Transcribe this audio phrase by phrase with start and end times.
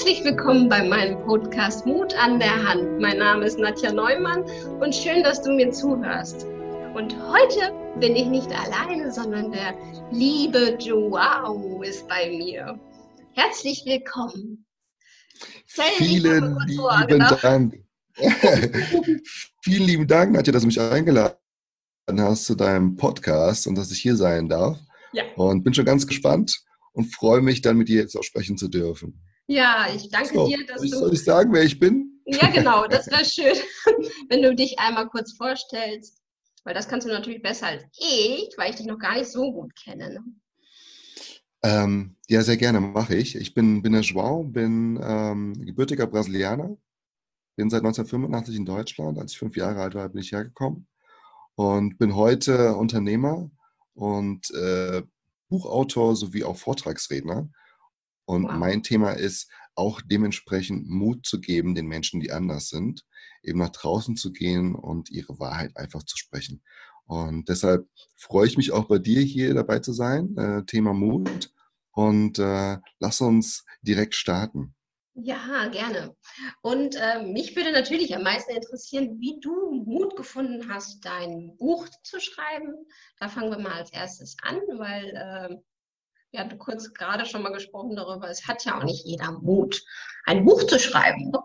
[0.00, 3.00] Herzlich willkommen bei meinem Podcast Mut an der Hand.
[3.00, 4.44] Mein Name ist Nadja Neumann
[4.80, 6.46] und schön, dass du mir zuhörst.
[6.94, 7.70] Und heute
[8.00, 9.74] bin ich nicht alleine, sondern der
[10.10, 12.80] liebe Joao ist bei mir.
[13.34, 14.64] Herzlich willkommen.
[15.66, 17.74] Vielen lieben Dank.
[19.62, 21.36] Vielen lieben Dank, Nadja, dass du mich eingeladen
[22.08, 24.78] hast zu deinem Podcast und dass ich hier sein darf.
[25.12, 25.24] Ja.
[25.36, 26.58] Und bin schon ganz gespannt
[26.92, 29.26] und freue mich dann mit dir jetzt auch sprechen zu dürfen.
[29.50, 30.86] Ja, ich danke so, dir, dass du.
[30.86, 32.22] Soll ich sagen, wer ich bin?
[32.24, 33.56] Ja, genau, das wäre schön,
[34.28, 36.22] wenn du dich einmal kurz vorstellst.
[36.62, 39.50] Weil das kannst du natürlich besser als ich, weil ich dich noch gar nicht so
[39.52, 40.10] gut kenne.
[40.10, 40.24] Ne?
[41.64, 43.34] Ähm, ja, sehr gerne mache ich.
[43.34, 46.76] Ich bin, bin der João, bin ähm, gebürtiger Brasilianer,
[47.56, 49.18] bin seit 1985 in Deutschland.
[49.18, 50.86] Als ich fünf Jahre alt war, bin ich hergekommen
[51.56, 53.50] und bin heute Unternehmer
[53.94, 55.02] und äh,
[55.48, 57.48] Buchautor sowie auch Vortragsredner.
[58.30, 58.52] Und wow.
[58.52, 63.04] mein Thema ist auch dementsprechend Mut zu geben den Menschen, die anders sind,
[63.42, 66.62] eben nach draußen zu gehen und ihre Wahrheit einfach zu sprechen.
[67.06, 71.52] Und deshalb freue ich mich auch bei dir hier dabei zu sein, äh, Thema Mut.
[71.90, 74.76] Und äh, lass uns direkt starten.
[75.14, 76.14] Ja, gerne.
[76.62, 81.88] Und äh, mich würde natürlich am meisten interessieren, wie du Mut gefunden hast, dein Buch
[82.04, 82.86] zu schreiben.
[83.18, 85.56] Da fangen wir mal als erstes an, weil äh,
[86.30, 89.82] wir hatten kurz gerade schon mal gesprochen darüber, es hat ja auch nicht jeder Mut,
[90.24, 91.30] ein Buch zu schreiben.
[91.30, 91.38] Ne?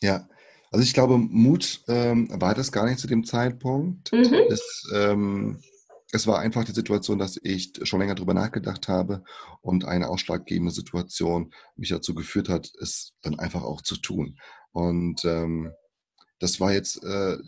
[0.00, 0.28] Ja,
[0.70, 4.12] also ich glaube, Mut ähm, war das gar nicht zu dem Zeitpunkt.
[4.12, 4.34] Mhm.
[4.48, 5.60] Es, ähm,
[6.12, 9.22] es war einfach die Situation, dass ich schon länger darüber nachgedacht habe
[9.60, 14.38] und eine ausschlaggebende Situation mich dazu geführt hat, es dann einfach auch zu tun.
[14.72, 15.72] Und ähm,
[16.38, 17.38] das war jetzt äh,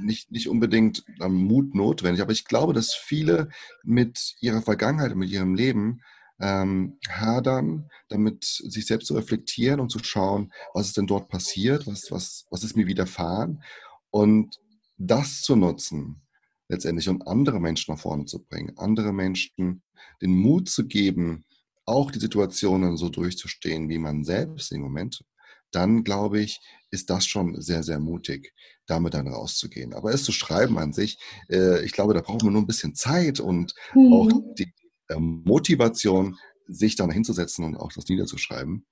[0.00, 3.50] nicht, nicht unbedingt ähm, Mut notwendig, aber ich glaube, dass viele
[3.82, 6.00] mit ihrer Vergangenheit, mit ihrem Leben
[6.40, 11.86] ähm, hadern, damit sich selbst zu reflektieren und zu schauen, was ist denn dort passiert,
[11.86, 13.62] was, was, was ist mir widerfahren
[14.10, 14.58] und
[14.96, 16.22] das zu nutzen,
[16.68, 19.82] letztendlich, um andere Menschen nach vorne zu bringen, andere Menschen
[20.22, 21.44] den Mut zu geben,
[21.84, 25.24] auch die Situationen so durchzustehen, wie man selbst im Moment,
[25.70, 28.52] dann glaube ich, ist das schon sehr, sehr mutig,
[28.86, 29.92] damit dann rauszugehen.
[29.92, 31.18] Aber es zu schreiben an sich,
[31.50, 34.12] äh, ich glaube, da braucht man nur ein bisschen Zeit und mhm.
[34.12, 34.72] auch die
[35.08, 38.86] äh, Motivation, sich dann hinzusetzen und auch das niederzuschreiben.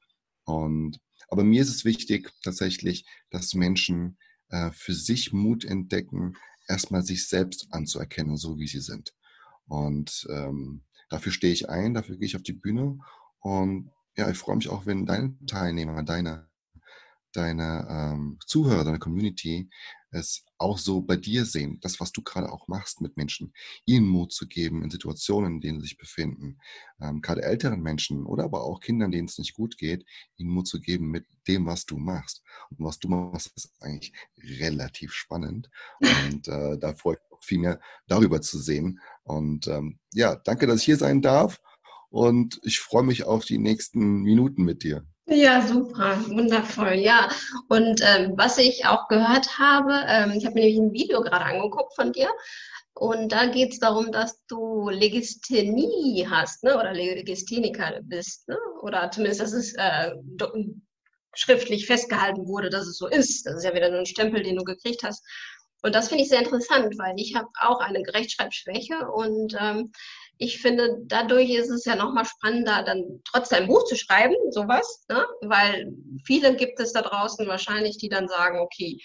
[0.44, 0.98] Und,
[1.28, 4.16] aber mir ist es wichtig tatsächlich, dass Menschen
[4.48, 6.36] äh, für sich Mut entdecken,
[6.68, 9.12] erstmal sich selbst anzuerkennen, so wie sie sind.
[9.66, 12.98] Und ähm, dafür stehe ich ein, dafür gehe ich auf die Bühne.
[13.40, 16.48] Und ja, ich freue mich auch, wenn deine Teilnehmer, deine,
[17.36, 19.68] deine ähm, Zuhörer, deine Community
[20.10, 23.52] es auch so bei dir sehen, das, was du gerade auch machst mit Menschen,
[23.84, 26.58] ihnen Mut zu geben in Situationen, in denen sie sich befinden,
[27.00, 30.04] ähm, gerade älteren Menschen oder aber auch Kindern, denen es nicht gut geht,
[30.36, 32.42] ihnen Mut zu geben mit dem, was du machst.
[32.70, 35.70] Und was du machst, ist eigentlich relativ spannend.
[36.00, 39.00] Und äh, da freue ich mich viel mehr darüber zu sehen.
[39.22, 41.60] Und ähm, ja, danke, dass ich hier sein darf.
[42.08, 45.04] Und ich freue mich auf die nächsten Minuten mit dir.
[45.28, 47.28] Ja, super, wundervoll, ja.
[47.68, 51.44] Und ähm, was ich auch gehört habe, ähm, ich habe mir nämlich ein Video gerade
[51.44, 52.28] angeguckt von dir.
[52.94, 56.76] Und da geht es darum, dass du Legisthenie hast, ne?
[56.78, 58.56] oder Legistheniker bist, ne?
[58.82, 60.12] oder zumindest, dass es äh,
[61.34, 63.46] schriftlich festgehalten wurde, dass es so ist.
[63.46, 65.24] Das ist ja wieder so ein Stempel, den du gekriegt hast.
[65.82, 69.92] Und das finde ich sehr interessant, weil ich habe auch eine Rechtschreibschwäche und ähm,
[70.38, 75.04] ich finde, dadurch ist es ja nochmal spannender, dann trotzdem ein Buch zu schreiben, sowas,
[75.08, 75.24] ne?
[75.42, 75.92] weil
[76.24, 78.98] viele gibt es da draußen wahrscheinlich, die dann sagen, okay,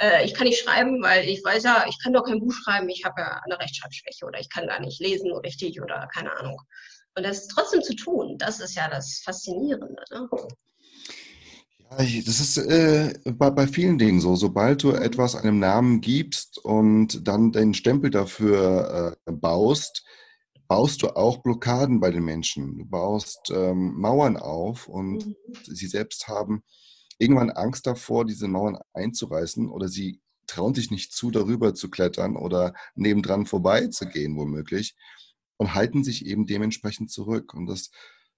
[0.00, 2.88] äh, ich kann nicht schreiben, weil ich weiß ja, ich kann doch kein Buch schreiben,
[2.88, 6.60] ich habe ja eine Rechtschreibschwäche oder ich kann gar nicht lesen richtig oder keine Ahnung.
[7.16, 10.02] Und das trotzdem zu tun, das ist ja das Faszinierende.
[10.10, 10.28] Ne?
[11.90, 14.36] Das ist äh, bei, bei vielen Dingen so.
[14.36, 20.04] Sobald du etwas einem Namen gibst und dann den Stempel dafür äh, baust,
[20.70, 22.78] baust du auch Blockaden bei den Menschen.
[22.78, 25.36] Du baust ähm, Mauern auf und mhm.
[25.64, 26.62] sie selbst haben
[27.18, 32.36] irgendwann Angst davor, diese Mauern einzureißen oder sie trauen sich nicht zu, darüber zu klettern
[32.36, 34.94] oder nebendran vorbeizugehen, womöglich,
[35.56, 37.52] und halten sich eben dementsprechend zurück.
[37.52, 37.90] Und das,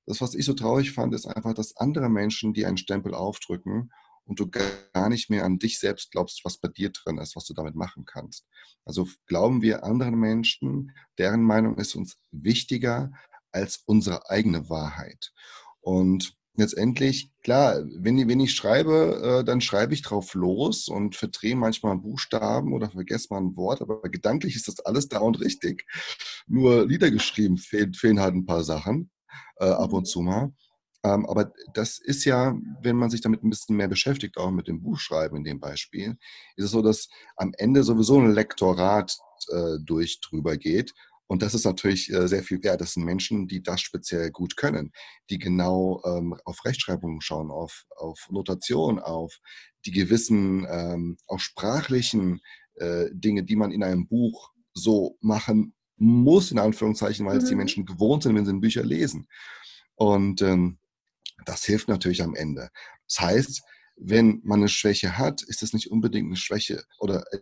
[0.06, 3.92] das, was ich so traurig fand, ist einfach, dass andere Menschen, die einen Stempel aufdrücken,
[4.24, 7.44] und du gar nicht mehr an dich selbst glaubst, was bei dir drin ist, was
[7.44, 8.46] du damit machen kannst.
[8.84, 13.12] Also glauben wir anderen Menschen, deren Meinung ist uns wichtiger
[13.50, 15.32] als unsere eigene Wahrheit.
[15.80, 21.56] Und letztendlich, klar, wenn, wenn ich schreibe, äh, dann schreibe ich drauf los und verdrehe
[21.56, 25.40] manchmal einen Buchstaben oder vergesse mal ein Wort, aber gedanklich ist das alles da und
[25.40, 25.86] richtig.
[26.46, 29.10] Nur niedergeschrieben fehlen, fehlen halt ein paar Sachen
[29.56, 30.52] äh, ab und zu mal.
[31.04, 34.68] Ähm, aber das ist ja, wenn man sich damit ein bisschen mehr beschäftigt, auch mit
[34.68, 36.16] dem Buchschreiben in dem Beispiel,
[36.56, 39.16] ist es so, dass am Ende sowieso ein Lektorat
[39.50, 40.94] äh, durch drüber geht.
[41.26, 42.80] Und das ist natürlich äh, sehr viel wert.
[42.80, 44.92] Das sind Menschen, die das speziell gut können,
[45.30, 49.40] die genau ähm, auf Rechtschreibung schauen, auf, auf Notation, auf
[49.86, 52.42] die gewissen, ähm, auch sprachlichen
[52.74, 57.54] äh, Dinge, die man in einem Buch so machen muss, in Anführungszeichen, weil es die
[57.54, 57.58] mhm.
[57.58, 59.26] Menschen gewohnt sind, wenn sie Bücher lesen.
[59.94, 60.78] Und ähm,
[61.44, 62.70] das hilft natürlich am Ende.
[63.06, 63.62] Das heißt,
[63.96, 67.38] wenn man eine Schwäche hat, ist es nicht unbedingt eine Schwäche oder äh,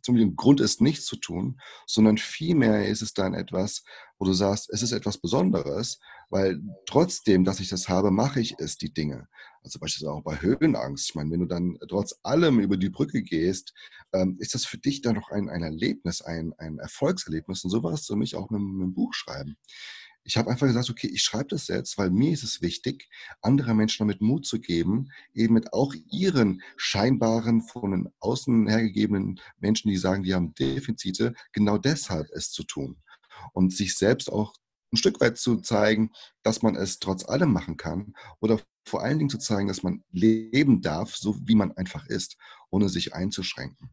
[0.00, 3.84] zum Grund ist, nichts zu tun, sondern vielmehr ist es dann etwas,
[4.18, 5.98] wo du sagst, es ist etwas Besonderes,
[6.30, 9.28] weil trotzdem, dass ich das habe, mache ich es, die Dinge.
[9.62, 11.10] Also beispielsweise auch bei Höhenangst.
[11.10, 13.74] Ich meine, wenn du dann trotz allem über die Brücke gehst,
[14.12, 17.64] ähm, ist das für dich dann noch ein, ein Erlebnis, ein, ein Erfolgserlebnis.
[17.64, 19.56] Und so war es für mich auch mit, mit dem Buchschreiben.
[20.24, 23.08] Ich habe einfach gesagt, okay, ich schreibe das jetzt, weil mir ist es wichtig,
[23.40, 29.40] andere Menschen damit Mut zu geben, eben mit auch ihren scheinbaren, von den außen hergegebenen
[29.58, 33.02] Menschen, die sagen, die haben Defizite, genau deshalb es zu tun.
[33.52, 34.54] Und sich selbst auch
[34.92, 39.18] ein Stück weit zu zeigen, dass man es trotz allem machen kann oder vor allen
[39.18, 42.36] Dingen zu zeigen, dass man leben darf, so wie man einfach ist,
[42.70, 43.90] ohne sich einzuschränken.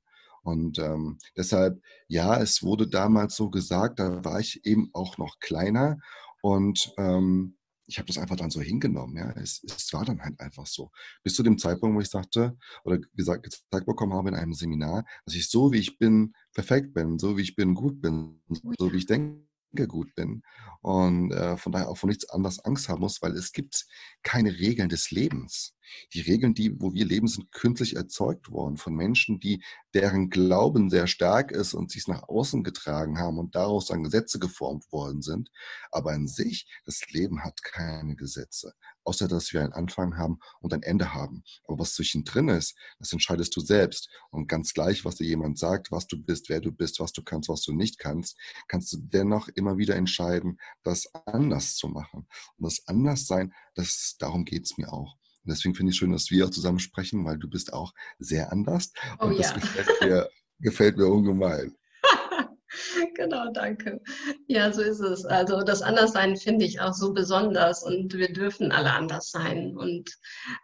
[0.49, 5.39] Und ähm, deshalb, ja, es wurde damals so gesagt, da war ich eben auch noch
[5.39, 5.97] kleiner
[6.41, 7.55] und ähm,
[7.85, 9.17] ich habe das einfach dann so hingenommen.
[9.17, 10.91] Ja, es, es, war dann halt einfach so.
[11.23, 15.05] Bis zu dem Zeitpunkt, wo ich sagte oder gesagt, gezeigt bekommen habe in einem Seminar,
[15.25, 18.41] dass ich so wie ich bin perfekt bin, so wie ich bin gut bin,
[18.77, 19.43] so wie ich denke
[19.87, 20.41] gut bin
[20.81, 23.85] und äh, von daher auch von nichts anderes Angst haben muss, weil es gibt
[24.23, 25.75] keine Regeln des Lebens.
[26.13, 29.63] Die Regeln, die, wo wir leben, sind künstlich erzeugt worden von Menschen, die
[29.93, 34.39] deren Glauben sehr stark ist und sich nach außen getragen haben und daraus dann Gesetze
[34.39, 35.49] geformt worden sind.
[35.91, 38.73] Aber an sich, das Leben hat keine Gesetze
[39.09, 41.43] außer dass wir einen Anfang haben und ein Ende haben.
[41.65, 44.09] Aber was zwischendrin ist, das entscheidest du selbst.
[44.29, 47.23] Und ganz gleich, was dir jemand sagt, was du bist, wer du bist, was du
[47.23, 48.37] kannst, was du nicht kannst,
[48.67, 52.27] kannst du dennoch immer wieder entscheiden, das anders zu machen.
[52.57, 55.18] Und das Anderssein, das, darum geht es mir auch.
[55.49, 57.91] Und deswegen finde ich es schön, dass wir auch zusammen sprechen, weil du bist auch
[58.19, 58.93] sehr anders.
[59.19, 59.55] Oh, und das ja.
[59.55, 60.29] gefällt, mir,
[60.59, 61.75] gefällt mir ungemein.
[63.15, 63.99] Genau, danke.
[64.47, 65.25] Ja, so ist es.
[65.25, 69.75] Also das Anderssein finde ich auch so besonders und wir dürfen alle anders sein.
[69.75, 70.09] Und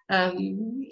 [0.10, 0.88] ähm,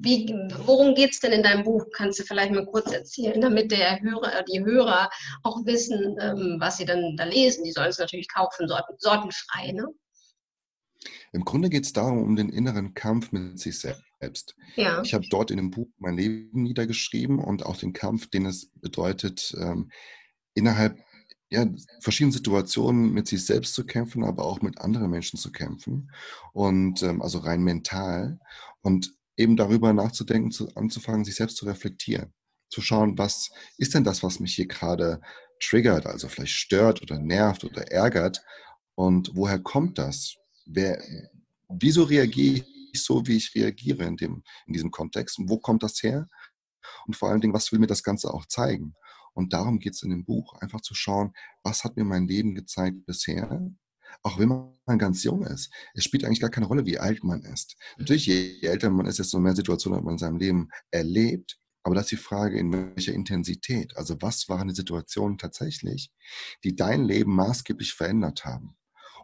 [0.00, 0.34] wie,
[0.64, 1.84] worum geht es denn in deinem Buch?
[1.94, 5.10] Kannst du vielleicht mal kurz erzählen, damit der Hörer, die Hörer
[5.44, 7.62] auch wissen, ähm, was sie dann da lesen.
[7.62, 9.72] Die sollen es natürlich kaufen, sorten, sortenfrei.
[9.72, 9.86] Ne?
[11.32, 14.56] Im Grunde geht es darum, um den inneren Kampf mit sich selbst.
[14.74, 15.00] Ja.
[15.02, 18.70] Ich habe dort in dem Buch mein Leben niedergeschrieben und auch den Kampf, den es
[18.80, 19.90] bedeutet, ähm,
[20.54, 20.98] innerhalb
[21.50, 21.66] ja,
[22.00, 26.10] verschiedenen Situationen mit sich selbst zu kämpfen, aber auch mit anderen Menschen zu kämpfen.
[26.52, 28.38] Und ähm, also rein mental.
[28.82, 32.32] Und eben darüber nachzudenken, zu, anzufangen, sich selbst zu reflektieren.
[32.68, 35.20] Zu schauen, was ist denn das, was mich hier gerade
[35.60, 38.42] triggert, also vielleicht stört oder nervt oder ärgert.
[38.94, 40.36] Und woher kommt das?
[40.72, 41.02] Wer,
[41.68, 45.38] wieso reagiere ich so, wie ich reagiere in, dem, in diesem Kontext?
[45.38, 46.28] Und wo kommt das her?
[47.06, 48.94] Und vor allen Dingen, was will mir das Ganze auch zeigen?
[49.34, 51.32] Und darum geht es in dem Buch, einfach zu schauen,
[51.62, 53.60] was hat mir mein Leben gezeigt bisher,
[54.22, 55.72] auch wenn man ganz jung ist.
[55.94, 57.76] Es spielt eigentlich gar keine Rolle, wie alt man ist.
[57.96, 61.58] Natürlich, je älter man ist, desto mehr Situationen hat man in seinem Leben erlebt.
[61.82, 63.96] Aber das ist die Frage, in welcher Intensität.
[63.96, 66.12] Also was waren die Situationen tatsächlich,
[66.62, 68.76] die dein Leben maßgeblich verändert haben?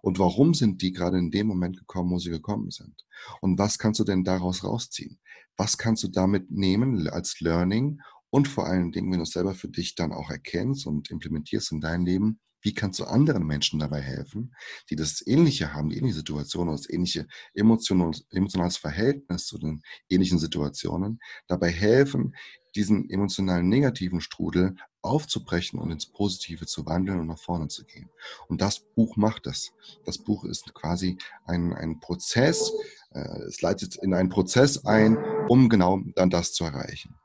[0.02, 3.04] Und warum sind die gerade in dem Moment gekommen, wo sie gekommen sind?
[3.40, 5.18] Und was kannst du denn daraus rausziehen?
[5.56, 8.00] Was kannst du damit nehmen als Learning
[8.30, 11.72] und vor allen Dingen, wenn du es selber für dich dann auch erkennst und implementierst
[11.72, 14.54] in dein Leben, wie kannst du anderen Menschen dabei helfen,
[14.90, 20.40] die das Ähnliche haben, die ähnliche Situation oder das ähnliche emotionales Verhältnis zu den ähnlichen
[20.40, 22.34] Situationen, dabei helfen,
[22.74, 24.74] diesen emotionalen negativen Strudel
[25.06, 28.10] aufzubrechen und ins Positive zu wandeln und nach vorne zu gehen.
[28.48, 29.72] Und das Buch macht das.
[30.04, 32.72] Das Buch ist quasi ein, ein Prozess,
[33.12, 37.16] äh, es leitet in einen Prozess ein, um genau dann das zu erreichen.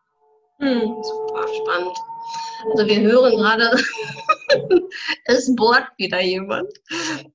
[0.60, 1.98] Hm, super spannend.
[2.72, 3.72] Also wir hören gerade,
[5.26, 6.70] es bohrt wieder jemand.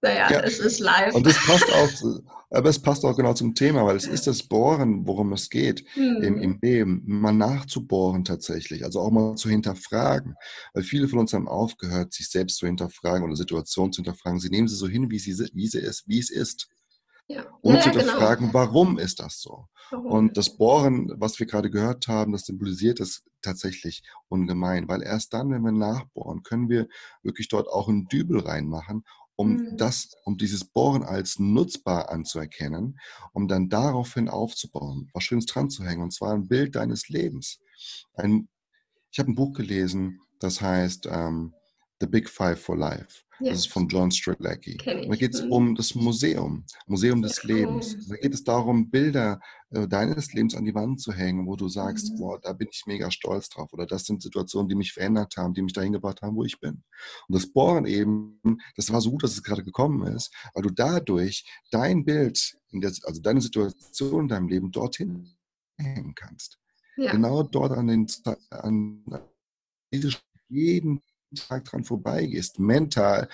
[0.02, 0.40] Naja, ja.
[0.40, 1.14] es ist live.
[1.14, 2.20] Und das passt auch,
[2.50, 5.84] aber es passt auch genau zum Thema, weil es ist das Bohren, worum es geht
[5.94, 6.22] hm.
[6.22, 10.36] im, im Leben, mal nachzubohren tatsächlich, also auch mal zu hinterfragen.
[10.72, 14.38] Weil viele von uns haben aufgehört, sich selbst zu hinterfragen oder Situationen zu hinterfragen.
[14.38, 16.68] Sie nehmen sie so hin, wie, sie, wie, sie ist, wie es ist.
[17.28, 17.44] Ja.
[17.62, 18.54] Ohne ja, zu hinterfragen, genau.
[18.54, 19.66] warum ist das so?
[19.90, 20.06] Warum?
[20.06, 25.32] Und das Bohren, was wir gerade gehört haben, das symbolisiert es tatsächlich ungemein, weil erst
[25.32, 26.86] dann, wenn wir nachbohren, können wir
[27.22, 29.04] wirklich dort auch einen Dübel reinmachen,
[29.36, 29.76] um mhm.
[29.76, 32.98] das, um dieses Bohren als nutzbar anzuerkennen,
[33.32, 37.60] um dann daraufhin aufzubauen, was Schönes dran zu hängen, und zwar ein Bild deines Lebens.
[38.14, 38.48] Ein,
[39.10, 41.54] ich habe ein Buch gelesen, das heißt ähm,
[42.00, 43.22] The Big Five for Life.
[43.38, 43.50] Ja.
[43.50, 44.78] Das ist von John Strelacki.
[44.78, 45.52] Da geht es mhm.
[45.52, 48.08] um das Museum, Museum des Lebens.
[48.08, 51.68] Da geht es darum, Bilder äh, deines Lebens an die Wand zu hängen, wo du
[51.68, 52.16] sagst, mhm.
[52.16, 53.72] boah, da bin ich mega stolz drauf.
[53.72, 56.58] Oder das sind Situationen, die mich verändert haben, die mich dahin gebracht haben, wo ich
[56.60, 56.82] bin.
[57.28, 58.40] Und das Bohren eben,
[58.76, 62.92] das war so gut, dass es gerade gekommen ist, weil du dadurch dein Bild, der,
[63.02, 65.36] also deine Situation in deinem Leben dorthin
[65.76, 66.58] hängen kannst.
[66.96, 67.12] Ja.
[67.12, 68.06] Genau dort an den
[68.48, 69.04] an
[70.48, 71.02] jeden
[71.34, 73.28] Tag dran vorbeigehst, mental,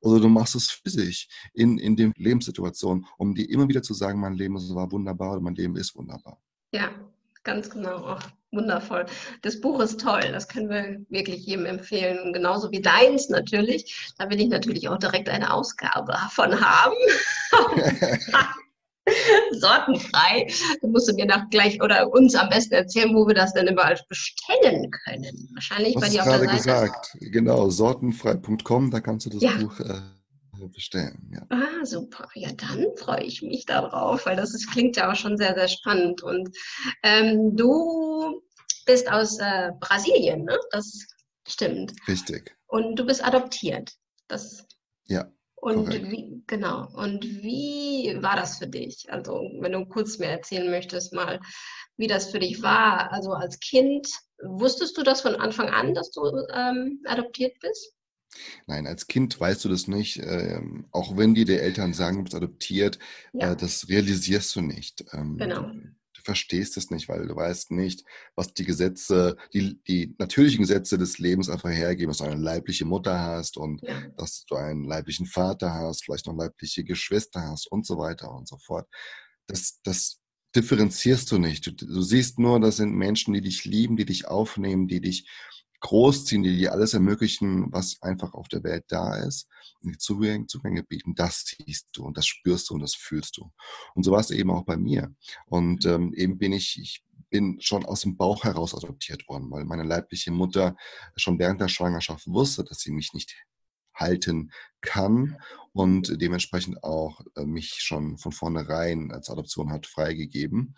[0.00, 4.20] oder du machst es physisch in, in den Lebenssituationen, um dir immer wieder zu sagen,
[4.20, 6.38] mein Leben war wunderbar oder mein Leben ist wunderbar.
[6.72, 6.90] Ja,
[7.42, 8.04] ganz genau.
[8.04, 9.06] Ach, wundervoll.
[9.40, 10.20] Das Buch ist toll.
[10.30, 12.34] Das können wir wirklich jedem empfehlen.
[12.34, 14.12] Genauso wie deins natürlich.
[14.18, 16.96] Da will ich natürlich auch direkt eine Ausgabe davon haben.
[19.52, 20.46] sortenfrei.
[20.80, 23.98] Du musst mir nach gleich oder uns am besten erzählen, wo wir das denn überall
[24.08, 25.50] bestellen können.
[25.54, 26.56] Wahrscheinlich bei dir auf der Seite.
[26.56, 27.16] gesagt.
[27.20, 29.56] Genau, sortenfrei.com, da kannst du das ja.
[29.56, 30.00] Buch äh,
[30.68, 31.30] bestellen.
[31.32, 31.46] Ja.
[31.50, 32.28] Ah, super.
[32.34, 35.68] Ja, dann freue ich mich darauf, weil das ist, klingt ja auch schon sehr, sehr
[35.68, 36.22] spannend.
[36.22, 36.56] Und
[37.02, 38.42] ähm, du
[38.86, 40.58] bist aus äh, Brasilien, ne?
[40.70, 41.06] Das
[41.46, 41.92] stimmt.
[42.08, 42.56] Richtig.
[42.66, 43.92] Und du bist adoptiert.
[44.28, 44.66] Das
[45.06, 45.26] ja.
[45.64, 46.90] Und wie, genau.
[46.92, 49.10] Und wie war das für dich?
[49.10, 51.40] Also, wenn du kurz mir erzählen möchtest, mal,
[51.96, 53.10] wie das für dich war.
[53.10, 54.06] Also als Kind,
[54.42, 56.20] wusstest du das von Anfang an, dass du
[56.52, 57.94] ähm, adoptiert bist?
[58.66, 60.18] Nein, als Kind weißt du das nicht.
[60.18, 62.98] Ähm, auch wenn dir die Eltern sagen, du bist adoptiert,
[63.32, 63.52] ja.
[63.52, 65.06] äh, das realisierst du nicht.
[65.14, 65.70] Ähm, genau
[66.24, 68.04] verstehst es nicht, weil du weißt nicht,
[68.34, 72.84] was die Gesetze, die, die natürlichen Gesetze des Lebens einfach hergeben, dass du eine leibliche
[72.84, 74.08] Mutter hast und ja.
[74.16, 78.48] dass du einen leiblichen Vater hast, vielleicht noch leibliche Geschwister hast und so weiter und
[78.48, 78.88] so fort.
[79.46, 80.20] Das, das
[80.56, 81.66] differenzierst du nicht.
[81.66, 85.28] Du, du siehst nur, das sind Menschen, die dich lieben, die dich aufnehmen, die dich
[85.84, 89.48] großziehen, die dir alles ermöglichen, was einfach auf der Welt da ist,
[89.82, 93.36] und die Zugänge, Zugänge bieten, das siehst du und das spürst du und das fühlst
[93.36, 93.52] du.
[93.94, 95.14] Und so war es eben auch bei mir.
[95.44, 99.66] Und ähm, eben bin ich, ich bin schon aus dem Bauch heraus adoptiert worden, weil
[99.66, 100.74] meine leibliche Mutter
[101.16, 103.34] schon während der Schwangerschaft wusste, dass sie mich nicht
[103.94, 105.36] halten kann
[105.72, 110.76] und dementsprechend auch äh, mich schon von vornherein als Adoption hat freigegeben.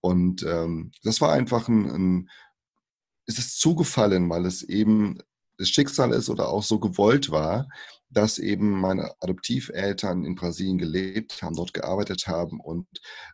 [0.00, 2.30] Und ähm, das war einfach ein, ein
[3.28, 5.18] ist es zugefallen, weil es eben
[5.58, 7.68] das Schicksal ist oder auch so gewollt war,
[8.10, 12.86] dass eben meine Adoptiveltern in Brasilien gelebt haben, dort gearbeitet haben und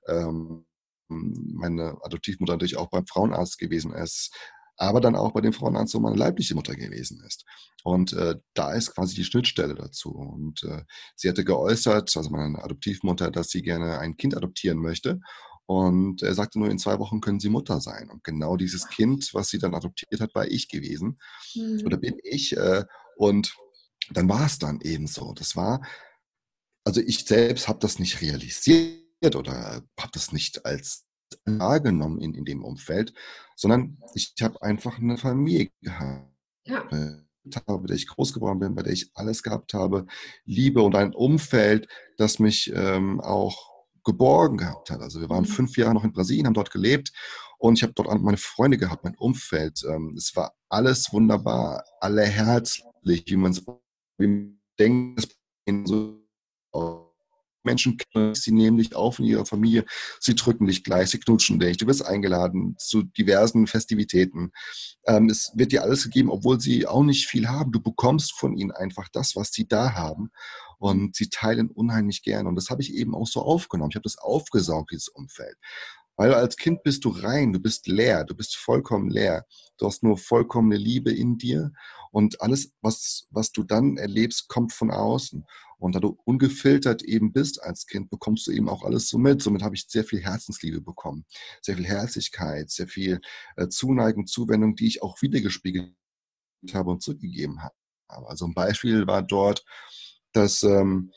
[0.09, 0.67] ähm,
[1.09, 4.35] meine Adoptivmutter natürlich auch beim Frauenarzt gewesen ist,
[4.77, 7.45] aber dann auch bei dem Frauenarzt, wo meine leibliche Mutter gewesen ist.
[7.85, 10.11] Und äh, da ist quasi die Schnittstelle dazu.
[10.11, 10.83] Und äh,
[11.15, 15.21] sie hatte geäußert, also meine Adoptivmutter, dass sie gerne ein Kind adoptieren möchte.
[15.67, 18.11] Und er sagte nur, in zwei Wochen können Sie Mutter sein.
[18.11, 21.19] Und genau dieses Kind, was sie dann adoptiert hat, war ich gewesen.
[21.55, 21.83] Mhm.
[21.87, 22.57] Oder bin ich.
[22.57, 22.85] Äh,
[23.17, 23.55] und
[24.11, 25.33] dann war es dann eben so.
[25.33, 25.83] Das war,
[26.85, 31.07] also ich selbst habe das nicht realisiert oder habe das nicht als
[31.47, 33.15] wahrgenommen in, in dem Umfeld,
[33.57, 36.31] sondern ich habe einfach eine Familie gehabt.
[36.67, 36.87] Ja
[37.67, 40.07] bei der ich groß geworden bin, bei der ich alles gehabt habe,
[40.45, 43.74] Liebe und ein Umfeld, das mich ähm, auch
[44.05, 45.01] geborgen gehabt hat.
[45.01, 45.49] Also wir waren mhm.
[45.49, 47.13] fünf Jahre noch in Brasilien, haben dort gelebt
[47.59, 49.83] und ich habe dort meine Freunde gehabt, mein Umfeld.
[49.89, 53.65] Ähm, es war alles wunderbar, alle herzlich, wie man es
[54.79, 55.29] denkt,
[55.85, 56.25] so
[57.65, 59.85] Menschen kennen, sie nehmen dich auf in ihrer Familie,
[60.21, 64.53] sie drücken dich gleich, sie knutschen dich, du wirst eingeladen zu diversen Festivitäten.
[65.07, 67.73] Ähm, es wird dir alles gegeben, obwohl sie auch nicht viel haben.
[67.73, 70.31] Du bekommst von ihnen einfach das, was sie da haben
[70.85, 72.47] und sie teilen unheimlich gern.
[72.47, 73.91] Und das habe ich eben auch so aufgenommen.
[73.91, 75.57] Ich habe das aufgesaugt, dieses Umfeld.
[76.17, 79.47] Weil als Kind bist du rein, du bist leer, du bist vollkommen leer.
[79.79, 81.73] Du hast nur vollkommene Liebe in dir
[82.13, 85.47] und alles, was, was du dann erlebst, kommt von außen.
[85.79, 89.41] Und da du ungefiltert eben bist als Kind, bekommst du eben auch alles so mit.
[89.41, 91.25] Somit habe ich sehr viel Herzensliebe bekommen,
[91.63, 93.21] sehr viel Herzlichkeit, sehr viel
[93.57, 95.95] äh, Zuneigung, Zuwendung, die ich auch wiedergespiegelt
[96.75, 97.75] habe und zurückgegeben habe.
[98.07, 99.65] Also ein Beispiel war dort,
[100.35, 101.11] dass ähm,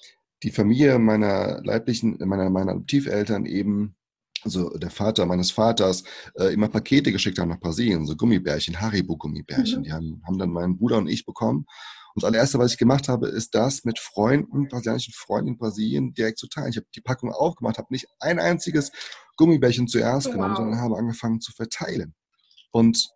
[0.44, 3.96] die Familie meiner leiblichen, meiner, meiner Adoptiveltern eben,
[4.44, 6.04] also der Vater meines Vaters,
[6.36, 9.80] äh, immer Pakete geschickt haben nach Brasilien, so Gummibärchen, Haribo-Gummibärchen.
[9.80, 9.84] Mhm.
[9.84, 11.66] Die haben, haben dann meinen Bruder und ich bekommen.
[12.14, 16.14] Und das allererste, was ich gemacht habe, ist das mit Freunden, brasilianischen Freunden in Brasilien
[16.14, 16.70] direkt zu teilen.
[16.70, 18.92] Ich habe die Packung aufgemacht, habe nicht ein einziges
[19.36, 20.34] Gummibärchen zuerst wow.
[20.34, 22.16] genommen, sondern habe angefangen zu verteilen.
[22.72, 23.10] Und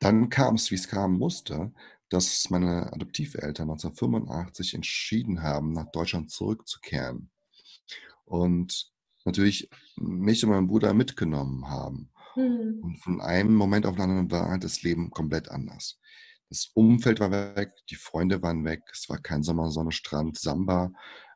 [0.00, 1.72] dann kam es, wie es kam musste,
[2.10, 7.30] dass meine Adoptiveltern 1985 entschieden haben, nach Deutschland zurückzukehren.
[8.24, 8.90] Und
[9.24, 12.10] natürlich mich und meinen Bruder mitgenommen haben.
[12.36, 12.80] Mhm.
[12.82, 15.98] Und von einem Moment auf den anderen war das Leben komplett anders.
[16.48, 20.90] Das Umfeld war weg, die Freunde waren weg, es war kein Sommer, Sonne, Strand, Samba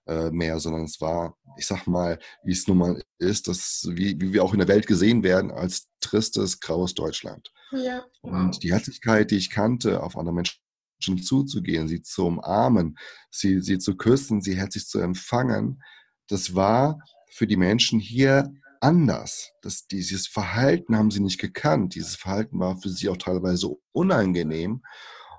[0.06, 4.18] äh, mehr, sondern es war, ich sag mal, wie es nun mal ist, dass, wie,
[4.20, 7.52] wie wir auch in der Welt gesehen werden, als tristes, graues Deutschland.
[7.72, 8.04] Ja.
[8.22, 10.61] Und die Herzlichkeit, die ich kannte, auf andere Menschen
[11.02, 12.96] zuzugehen, sie zu umarmen,
[13.30, 15.82] sie, sie zu küssen, sie herzlich zu empfangen,
[16.28, 16.98] das war
[17.30, 19.52] für die Menschen hier anders.
[19.62, 21.94] Das, dieses Verhalten haben sie nicht gekannt.
[21.94, 24.82] Dieses Verhalten war für sie auch teilweise unangenehm.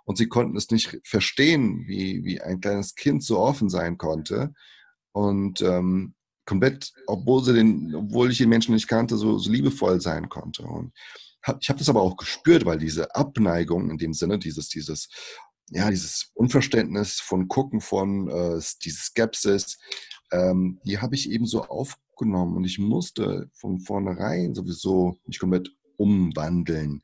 [0.05, 4.53] Und sie konnten es nicht verstehen, wie, wie ein kleines Kind so offen sein konnte.
[5.12, 6.15] Und ähm,
[6.46, 10.63] komplett, obwohl, sie den, obwohl ich den Menschen nicht kannte, so, so liebevoll sein konnte.
[10.63, 10.93] Und
[11.60, 15.10] ich habe das aber auch gespürt, weil diese Abneigung in dem Sinne, dieses, dieses,
[15.70, 19.77] ja, dieses Unverständnis von Gucken, von äh, diese Skepsis,
[20.32, 25.70] ähm, die habe ich eben so aufgenommen und ich musste von vornherein sowieso mich komplett
[25.98, 27.01] umwandeln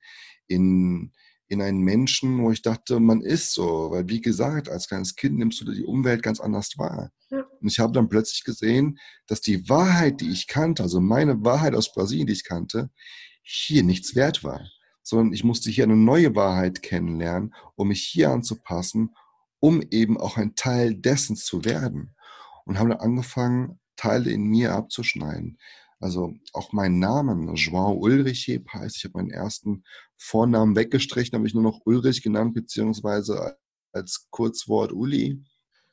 [0.48, 1.12] in,
[1.48, 3.92] in einen Menschen, wo ich dachte, man ist so.
[3.92, 7.12] Weil, wie gesagt, als kleines Kind nimmst du die Umwelt ganz anders wahr.
[7.30, 7.46] Ja.
[7.62, 11.76] Und ich habe dann plötzlich gesehen, dass die Wahrheit, die ich kannte, also meine Wahrheit
[11.76, 12.90] aus Brasilien, die ich kannte,
[13.42, 14.68] hier nichts wert war.
[15.10, 19.16] Sondern ich musste hier eine neue Wahrheit kennenlernen, um mich hier anzupassen,
[19.60, 22.16] um eben auch ein Teil dessen zu werden
[22.66, 25.58] und habe dann angefangen, Teile in mir abzuschneiden.
[26.00, 29.84] Also auch mein Namen, João Ulrich heißt, ich habe meinen ersten
[30.18, 33.58] Vornamen weggestrichen, habe ich nur noch Ulrich genannt, beziehungsweise
[33.92, 35.44] als Kurzwort Uli,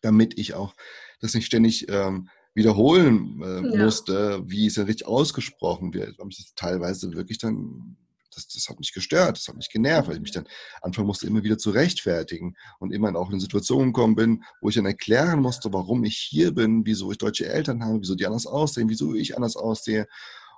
[0.03, 0.75] damit ich auch
[1.21, 3.85] das nicht ständig ähm, wiederholen äh, ja.
[3.85, 7.97] musste, wie es ja richtig ausgesprochen wird, weil mich das teilweise wirklich dann
[8.37, 10.47] das, das hat mich gestört, das hat mich genervt, weil ich mich dann
[10.83, 14.75] anfangen musste, immer wieder zu rechtfertigen und immer auch in Situationen gekommen bin, wo ich
[14.77, 18.47] dann erklären musste, warum ich hier bin, wieso ich deutsche Eltern habe, wieso die anders
[18.47, 20.07] aussehen, wieso ich anders aussehe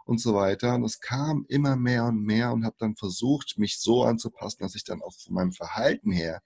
[0.05, 0.75] und so weiter.
[0.75, 4.75] Und es kam immer mehr und mehr und habe dann versucht, mich so anzupassen, dass
[4.75, 6.43] ich dann auch von meinem Verhalten her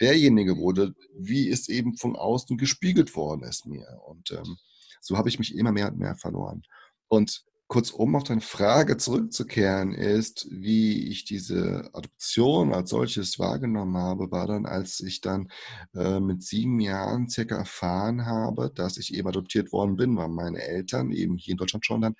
[0.00, 3.86] derjenige wurde, wie es eben von außen gespiegelt worden ist mir.
[4.06, 4.56] Und ähm,
[5.00, 6.62] so habe ich mich immer mehr und mehr verloren.
[7.08, 14.30] Und kurzum auf deine Frage zurückzukehren, ist, wie ich diese Adoption als solches wahrgenommen habe,
[14.30, 15.48] war dann, als ich dann
[15.94, 20.60] äh, mit sieben Jahren circa erfahren habe, dass ich eben adoptiert worden bin, weil meine
[20.60, 22.14] Eltern eben hier in Deutschland schon dann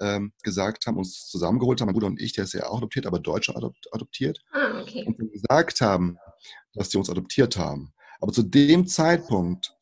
[0.00, 3.04] ähm, gesagt haben, uns zusammengeholt haben, mein Bruder und ich, der ist ja auch adoptiert,
[3.04, 5.04] aber Deutscher adoptiert, ah, okay.
[5.04, 6.16] und gesagt haben,
[6.72, 7.92] dass sie uns adoptiert haben.
[8.18, 9.75] Aber zu dem Zeitpunkt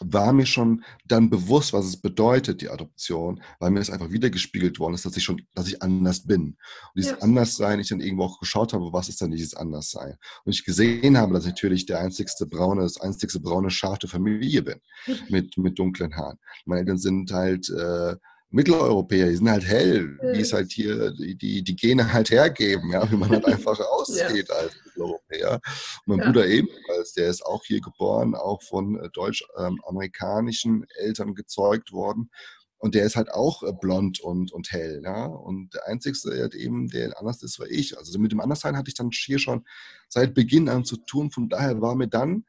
[0.00, 4.78] war mir schon dann bewusst, was es bedeutet, die Adoption, weil mir das einfach wiedergespiegelt
[4.78, 6.42] worden ist, dass ich schon, dass ich anders bin.
[6.42, 6.56] Und
[6.96, 7.18] dieses ja.
[7.18, 10.16] Anderssein, ich dann irgendwo auch geschaut habe, was ist dann dieses Anderssein?
[10.44, 14.08] Und ich gesehen habe, dass ich natürlich der einzigste braune, das einzigste braune Schaf der
[14.08, 14.80] Familie bin,
[15.28, 16.38] mit, mit dunklen Haaren.
[16.64, 18.16] Meine Eltern sind halt, äh,
[18.50, 22.90] Mitteleuropäer, die sind halt hell, wie es halt hier die, die, die Gene halt hergeben,
[22.90, 24.54] ja, wie man halt einfach aussieht ja.
[24.54, 25.60] als Mitteleuropäer.
[26.06, 26.26] Und mein ja.
[26.26, 32.30] Bruder ebenfalls, der ist auch hier geboren, auch von äh, deutsch-amerikanischen Eltern gezeugt worden.
[32.78, 35.26] Und der ist halt auch äh, blond und, und hell, ja.
[35.26, 37.98] Und der Einzige, der eben, der anders ist, war ich.
[37.98, 39.66] Also mit dem Anderssein hatte ich dann hier schon
[40.08, 41.30] seit Beginn an zu tun.
[41.30, 42.46] Von daher war mir dann,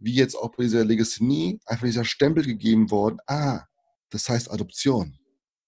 [0.00, 3.66] wie jetzt auch bei dieser Legasthenie, einfach dieser Stempel gegeben worden, ah,
[4.08, 5.19] das heißt Adoption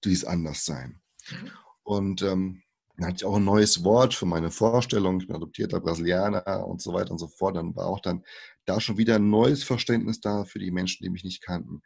[0.04, 1.00] dies anders sein.
[1.30, 1.50] Mhm.
[1.82, 2.62] Und ähm,
[2.96, 5.20] dann hatte ich auch ein neues Wort für meine Vorstellung.
[5.20, 7.56] Ich bin adoptierter Brasilianer und so weiter und so fort.
[7.56, 8.24] Dann war auch dann
[8.64, 11.82] da schon wieder ein neues Verständnis da für die Menschen, die mich nicht kannten,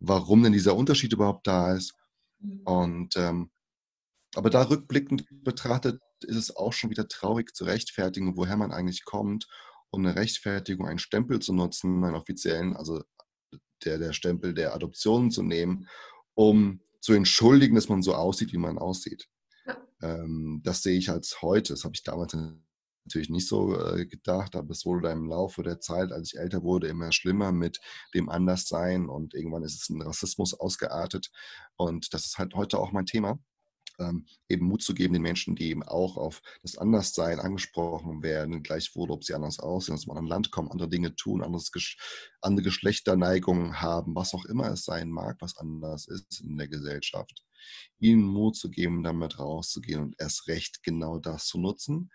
[0.00, 1.94] warum denn dieser Unterschied überhaupt da ist.
[2.40, 2.60] Mhm.
[2.64, 3.50] Und ähm,
[4.34, 9.04] aber da rückblickend betrachtet ist es auch schon wieder traurig zu rechtfertigen, woher man eigentlich
[9.04, 9.46] kommt
[9.90, 13.02] und eine Rechtfertigung, einen Stempel zu nutzen, einen offiziellen, also
[13.84, 15.88] der, der Stempel der Adoption zu nehmen,
[16.34, 19.28] um zu entschuldigen, dass man so aussieht, wie man aussieht.
[19.66, 19.76] Ja.
[20.00, 21.74] Ähm, das sehe ich als heute.
[21.74, 22.34] Das habe ich damals
[23.04, 26.62] natürlich nicht so äh, gedacht, aber es wurde im Laufe der Zeit, als ich älter
[26.62, 27.78] wurde, immer schlimmer mit
[28.14, 31.30] dem Anderssein und irgendwann ist es in Rassismus ausgeartet.
[31.76, 33.38] Und das ist halt heute auch mein Thema
[33.98, 38.62] ähm, eben Mut zu geben den Menschen, die eben auch auf das Anderssein angesprochen werden,
[38.62, 41.96] gleichwohl, ob sie anders aussehen, aus einem anderen Land kommen, andere Dinge tun, anderes Gesch
[42.40, 47.44] andere Geschlechterneigungen haben, was auch immer es sein mag, was anders ist in der Gesellschaft,
[47.98, 52.10] ihnen Mut zu geben, damit rauszugehen und erst recht genau das zu nutzen.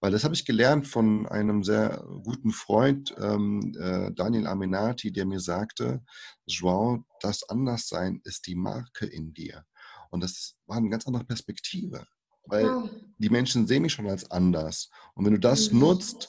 [0.00, 5.26] Weil das habe ich gelernt von einem sehr guten Freund, ähm, äh, Daniel Aminati, der
[5.26, 6.02] mir sagte,
[6.46, 9.66] Joao, das Anderssein ist die Marke in dir.
[10.10, 12.06] Und das war eine ganz andere Perspektive,
[12.46, 12.90] weil wow.
[13.18, 14.90] die Menschen sehen mich schon als anders.
[15.14, 15.80] Und wenn du das mhm.
[15.80, 16.28] nutzt,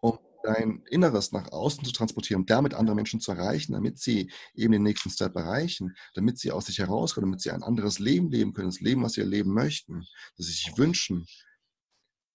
[0.00, 4.72] um dein Inneres nach außen zu transportieren damit andere Menschen zu erreichen, damit sie eben
[4.72, 8.52] den nächsten Step erreichen, damit sie aus sich herauskommen, damit sie ein anderes Leben leben
[8.52, 11.26] können, das Leben, was sie leben möchten, das sie sich wünschen,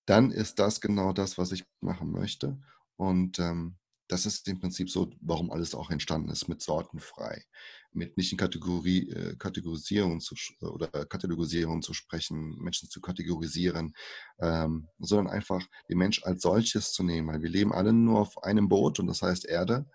[0.05, 2.59] dann ist das genau das, was ich machen möchte.
[2.95, 7.43] Und ähm, das ist im Prinzip so, warum alles auch entstanden ist, mit sortenfrei,
[7.91, 13.95] mit nicht in Kategorie, äh, Kategorisierung zu, oder Katalogisierung zu sprechen, Menschen zu kategorisieren,
[14.39, 18.43] ähm, sondern einfach den Mensch als solches zu nehmen, weil wir leben alle nur auf
[18.43, 19.85] einem Boot und das heißt Erde.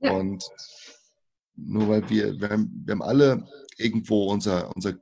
[0.00, 0.12] Ja.
[0.12, 0.44] Und
[1.56, 3.48] nur weil wir, wir haben, wir haben alle
[3.78, 4.94] irgendwo unser, unser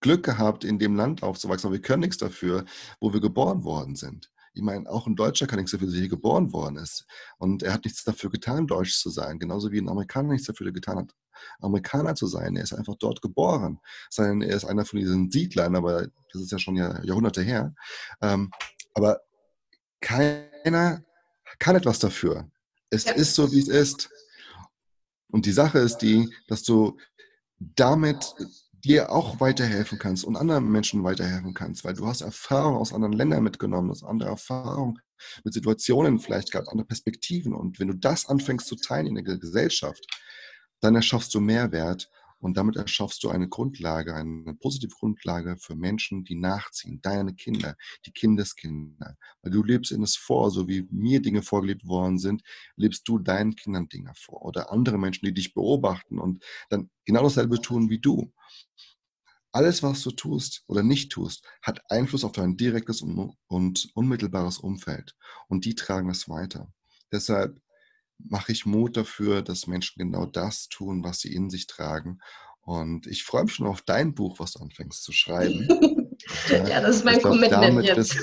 [0.00, 2.64] Glück gehabt, in dem Land aufzuwachsen, aber wir können nichts dafür,
[3.00, 4.30] wo wir geboren worden sind.
[4.54, 7.06] Ich meine, auch ein Deutscher kann nichts dafür, dass er hier geboren worden ist.
[7.38, 9.38] Und er hat nichts dafür getan, Deutsch zu sein.
[9.38, 11.14] Genauso wie ein Amerikaner nichts dafür getan hat,
[11.60, 12.56] Amerikaner zu sein.
[12.56, 13.80] Er ist einfach dort geboren.
[14.16, 17.74] er ist einer von diesen Siedlern, aber das ist ja schon Jahrhunderte her.
[18.22, 18.50] Ähm,
[18.94, 19.20] aber
[20.00, 21.04] keiner
[21.58, 22.48] kann etwas dafür.
[22.90, 23.12] Es ja.
[23.12, 24.10] ist so, wie es ist.
[25.28, 26.96] Und die Sache ist die, dass du
[27.58, 28.34] damit
[28.84, 33.14] dir auch weiterhelfen kannst und anderen Menschen weiterhelfen kannst, weil du hast Erfahrung aus anderen
[33.14, 34.98] Ländern mitgenommen, hast andere Erfahrungen
[35.42, 37.54] mit Situationen vielleicht gehabt, andere Perspektiven.
[37.54, 40.06] Und wenn du das anfängst zu teilen in der Gesellschaft,
[40.80, 42.10] dann erschaffst du Mehrwert
[42.44, 47.74] und damit erschaffst du eine Grundlage, eine positive Grundlage für Menschen, die nachziehen, deine Kinder,
[48.04, 49.16] die Kindeskinder.
[49.40, 52.42] Weil du lebst in es vor, so wie mir Dinge vorgelebt worden sind,
[52.76, 54.42] lebst du deinen Kindern Dinge vor.
[54.42, 58.30] Oder andere Menschen, die dich beobachten und dann genau dasselbe tun wie du.
[59.50, 65.16] Alles, was du tust oder nicht tust, hat Einfluss auf dein direktes und unmittelbares Umfeld.
[65.48, 66.70] Und die tragen es weiter.
[67.10, 67.58] Deshalb
[68.18, 72.20] mache ich Mut dafür, dass Menschen genau das tun, was sie in sich tragen.
[72.62, 75.68] Und ich freue mich schon auf dein Buch, was du anfängst zu schreiben.
[76.48, 78.16] ja, das ist mein glaub, Commitment jetzt.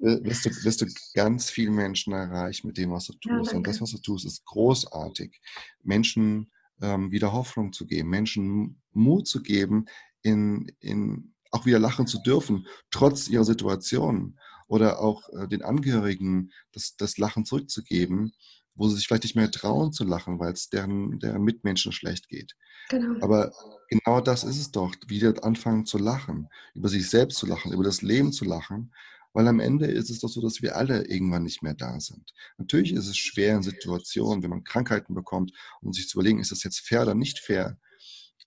[0.00, 3.52] Wirst, du, wirst du ganz viele Menschen erreichen mit dem, was du tust.
[3.52, 5.40] Ja, Und das, was du tust, ist großartig.
[5.82, 6.50] Menschen
[6.80, 9.84] ähm, wieder Hoffnung zu geben, Menschen Mut zu geben,
[10.22, 14.38] in, in auch wieder lachen zu dürfen, trotz ihrer Situation.
[14.66, 18.32] Oder auch äh, den Angehörigen das, das Lachen zurückzugeben
[18.74, 22.28] wo sie sich vielleicht nicht mehr trauen zu lachen, weil es deren, deren Mitmenschen schlecht
[22.28, 22.56] geht.
[22.88, 23.22] Genau.
[23.22, 23.52] Aber
[23.88, 27.84] genau das ist es doch, wieder anfangen zu lachen, über sich selbst zu lachen, über
[27.84, 28.92] das Leben zu lachen,
[29.34, 32.32] weil am Ende ist es doch so, dass wir alle irgendwann nicht mehr da sind.
[32.58, 36.52] Natürlich ist es schwer in Situationen, wenn man Krankheiten bekommt, um sich zu überlegen, ist
[36.52, 37.78] das jetzt fair oder nicht fair.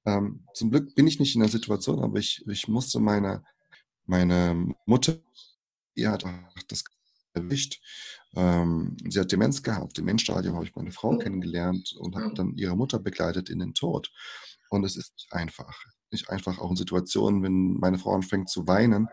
[0.05, 3.43] Ähm, zum Glück bin ich nicht in der Situation, aber ich, ich musste meine,
[4.05, 5.17] meine Mutter,
[5.97, 6.23] die hat
[6.67, 6.83] das
[7.33, 7.81] erwischt.
[8.35, 9.97] Ähm, sie hat Demenz gehabt.
[9.97, 11.19] Im Endstadium habe ich meine Frau mhm.
[11.19, 14.11] kennengelernt und habe dann ihre Mutter begleitet in den Tod.
[14.69, 15.85] Und es ist nicht einfach.
[16.11, 19.07] Nicht einfach auch in Situationen, wenn meine Frau anfängt zu weinen,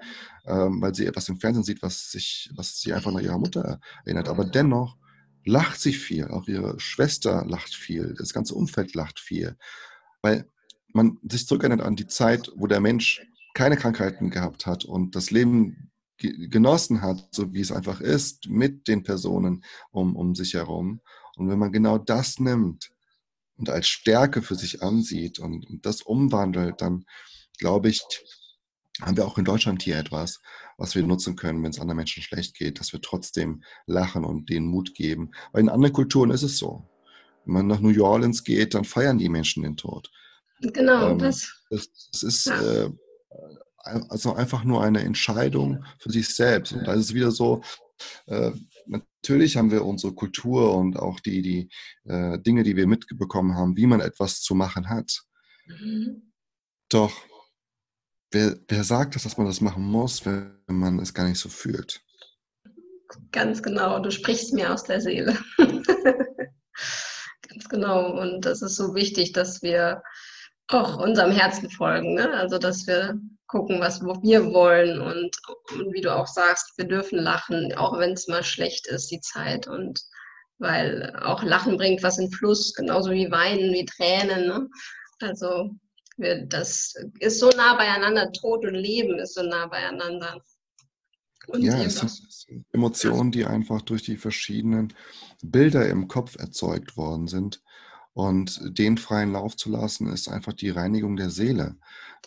[0.46, 3.80] ähm, weil sie etwas im Fernsehen sieht, was, sich, was sie einfach nach ihrer Mutter
[4.04, 4.28] erinnert.
[4.28, 4.96] Aber dennoch
[5.44, 6.28] lacht sie viel.
[6.28, 8.14] Auch ihre Schwester lacht viel.
[8.18, 9.56] Das ganze Umfeld lacht viel.
[10.20, 10.46] Weil
[10.92, 13.22] man sich zurückerinnert an die Zeit, wo der Mensch
[13.54, 18.88] keine Krankheiten gehabt hat und das Leben genossen hat, so wie es einfach ist, mit
[18.88, 21.00] den Personen um, um sich herum.
[21.36, 22.90] Und wenn man genau das nimmt
[23.56, 27.04] und als Stärke für sich ansieht und, und das umwandelt, dann
[27.58, 28.02] glaube ich,
[29.00, 30.40] haben wir auch in Deutschland hier etwas,
[30.76, 34.50] was wir nutzen können, wenn es anderen Menschen schlecht geht, dass wir trotzdem lachen und
[34.50, 35.32] denen Mut geben.
[35.52, 36.88] Weil in anderen Kulturen ist es so.
[37.44, 40.10] Wenn man nach New Orleans geht, dann feiern die Menschen den Tod.
[40.60, 42.84] Genau, ähm, das, das, das ist ja.
[42.84, 42.90] äh,
[43.82, 46.72] also einfach nur eine Entscheidung für sich selbst.
[46.72, 47.62] Und da ist es wieder so,
[48.26, 48.52] äh,
[48.86, 51.68] natürlich haben wir unsere Kultur und auch die, die
[52.04, 55.22] äh, Dinge, die wir mitbekommen haben, wie man etwas zu machen hat.
[55.66, 56.32] Mhm.
[56.88, 57.12] Doch
[58.30, 61.48] wer, wer sagt das, dass man das machen muss, wenn man es gar nicht so
[61.48, 62.02] fühlt?
[63.30, 65.36] Ganz genau, du sprichst mir aus der Seele.
[67.48, 68.18] Ganz genau.
[68.18, 70.02] Und das ist so wichtig, dass wir
[70.68, 72.14] auch unserem Herzen folgen.
[72.14, 72.30] Ne?
[72.32, 73.20] Also, dass wir
[73.52, 75.36] gucken, was wir wollen und,
[75.74, 79.20] und wie du auch sagst, wir dürfen lachen, auch wenn es mal schlecht ist, die
[79.20, 79.68] Zeit.
[79.68, 80.00] Und
[80.58, 84.46] weil auch Lachen bringt was in Fluss, genauso wie Weinen, wie Tränen.
[84.46, 84.68] Ne?
[85.20, 85.70] Also
[86.16, 90.40] wir, das ist so nah beieinander, Tod und Leben ist so nah beieinander.
[91.48, 94.94] Und ja, es sind Emotionen, die einfach durch die verschiedenen
[95.42, 97.61] Bilder im Kopf erzeugt worden sind.
[98.14, 101.76] Und den freien Lauf zu lassen, ist einfach die Reinigung der Seele.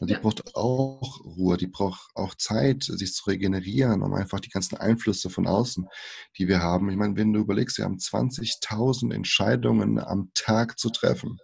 [0.01, 0.19] Die ja.
[0.19, 5.29] braucht auch Ruhe, die braucht auch Zeit, sich zu regenerieren, um einfach die ganzen Einflüsse
[5.29, 5.87] von außen,
[6.37, 6.89] die wir haben.
[6.89, 11.37] Ich meine, wenn du überlegst, wir haben 20.000 Entscheidungen am Tag zu treffen.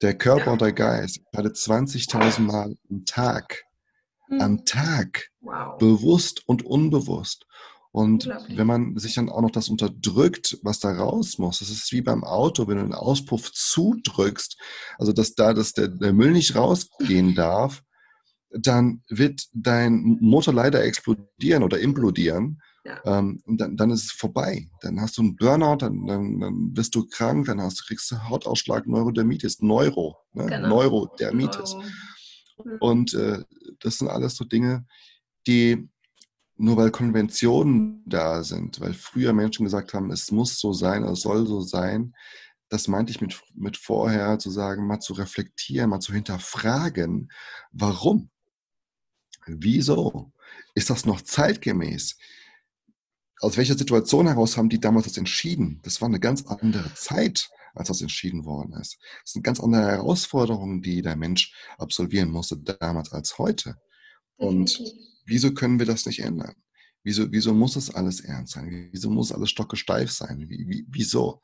[0.00, 0.52] Der Körper ja.
[0.52, 3.62] und der Geist hatte 20.000 Mal am Tag,
[4.28, 4.40] mhm.
[4.40, 5.78] am Tag, wow.
[5.78, 7.46] bewusst und unbewusst.
[7.98, 11.90] Und wenn man sich dann auch noch das unterdrückt, was da raus muss, das ist
[11.90, 14.56] wie beim Auto, wenn du den Auspuff zudrückst,
[14.98, 17.82] also dass da dass der, der Müll nicht rausgehen darf,
[18.50, 22.62] dann wird dein Motor leider explodieren oder implodieren.
[22.84, 23.18] Ja.
[23.18, 24.68] Ähm, und dann, dann ist es vorbei.
[24.80, 28.28] Dann hast du einen Burnout, dann, dann, dann bist du krank, dann hast, kriegst du
[28.28, 30.46] Hautausschlag, Neurodermitis, Neuro, ne?
[30.46, 30.68] genau.
[30.68, 31.74] Neurodermitis.
[31.74, 32.76] Neuro.
[32.78, 33.42] Und äh,
[33.80, 34.86] das sind alles so Dinge,
[35.48, 35.88] die
[36.58, 41.20] nur weil Konventionen da sind, weil früher Menschen gesagt haben, es muss so sein, es
[41.20, 42.14] soll so sein,
[42.68, 47.30] das meinte ich mit, mit vorher zu sagen, mal zu reflektieren, mal zu hinterfragen,
[47.72, 48.30] warum?
[49.46, 50.32] Wieso?
[50.74, 52.18] Ist das noch zeitgemäß?
[53.40, 55.80] Aus welcher Situation heraus haben die damals das entschieden?
[55.84, 58.98] Das war eine ganz andere Zeit, als das entschieden worden ist.
[59.22, 63.76] Das sind ganz andere Herausforderungen, die der Mensch absolvieren musste damals als heute.
[64.38, 64.82] Und
[65.26, 66.54] wieso können wir das nicht ändern?
[67.04, 68.88] Wieso, wieso muss das alles ernst sein?
[68.90, 70.48] Wieso muss alles stockesteif sein?
[70.48, 71.42] Wie, wie, wieso?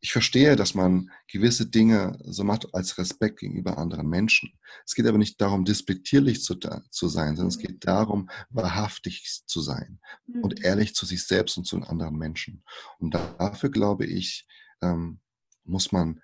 [0.00, 4.52] ich verstehe, dass man gewisse Dinge so macht als Respekt gegenüber anderen Menschen.
[4.86, 9.60] Es geht aber nicht darum, despektierlich zu, zu sein, sondern es geht darum, wahrhaftig zu
[9.60, 10.00] sein
[10.42, 10.64] und mhm.
[10.64, 12.62] ehrlich zu sich selbst und zu den anderen Menschen.
[12.98, 14.46] Und dafür glaube ich,
[14.82, 15.20] ähm,
[15.64, 16.20] muss man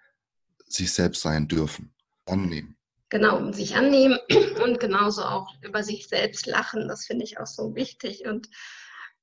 [0.66, 1.94] sich selbst sein dürfen,
[2.27, 2.77] annehmen.
[3.14, 4.18] Genau, sich annehmen
[4.64, 6.88] und genauso auch über sich selbst lachen.
[6.88, 8.27] Das finde ich auch so wichtig.
[8.27, 8.48] Und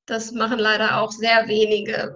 [0.06, 2.16] das machen leider auch sehr wenige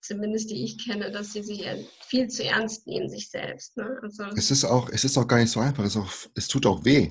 [0.00, 1.66] zumindest die ich kenne, dass sie sich
[2.06, 3.76] viel zu ernst nehmen, sich selbst.
[3.76, 3.98] Ne?
[4.00, 6.64] Also, es, ist auch, es ist auch gar nicht so einfach, es, auch, es tut
[6.64, 7.10] auch weh.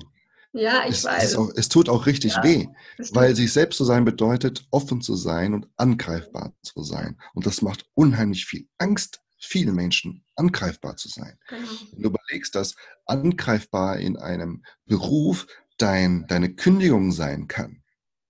[0.54, 1.22] Ja, ich es, weiß.
[1.22, 2.66] Es, auch, es, tut auch richtig ja, weh,
[3.12, 7.16] weil sich selbst zu sein bedeutet, offen zu sein und angreifbar zu sein.
[7.34, 11.38] Und das macht unheimlich viel Angst, vielen Menschen angreifbar zu sein.
[11.48, 11.68] Genau.
[11.92, 12.76] Wenn du überlegst, dass
[13.06, 15.46] angreifbar in einem Beruf
[15.78, 17.82] dein, deine Kündigung sein kann,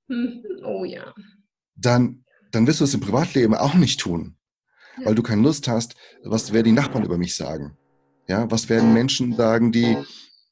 [0.64, 1.14] oh ja.
[1.76, 4.36] Dann, dann wirst du es im Privatleben auch nicht tun
[5.04, 5.94] weil du keine Lust hast,
[6.24, 7.76] was werden die Nachbarn über mich sagen?
[8.28, 9.96] Ja, was werden Menschen sagen, die,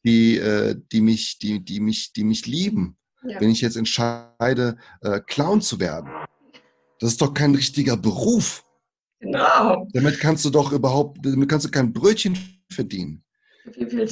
[0.05, 3.41] die, äh, die, mich, die, die, mich, die mich lieben, ja.
[3.41, 6.11] wenn ich jetzt entscheide, äh, Clown zu werden?
[6.99, 8.65] Das ist doch kein richtiger Beruf.
[9.21, 9.89] Genau.
[9.93, 12.39] Damit kannst du doch überhaupt, damit kannst du kein Brötchen
[12.71, 13.25] verdienen.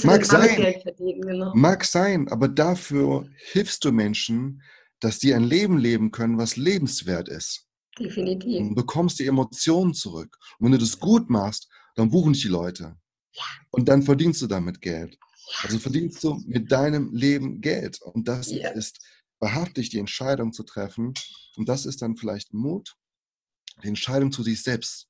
[0.02, 1.54] Mag sein, genau.
[1.54, 4.62] mag sein, aber dafür hilfst du Menschen,
[5.00, 7.66] dass die ein Leben leben können, was lebenswert ist.
[7.98, 8.68] Definitiv.
[8.68, 10.36] Du bekommst die Emotionen zurück.
[10.58, 12.96] Und wenn du das gut machst, dann buchen dich die Leute.
[13.32, 13.44] Ja.
[13.70, 15.14] Und dann verdienst du damit Geld.
[15.14, 15.64] Ja.
[15.64, 18.00] Also verdienst du mit deinem Leben Geld.
[18.02, 18.70] Und das ja.
[18.70, 18.98] ist
[19.38, 21.14] wahrhaftig die Entscheidung zu treffen.
[21.56, 22.96] Und das ist dann vielleicht Mut,
[23.82, 25.08] die Entscheidung zu sich selbst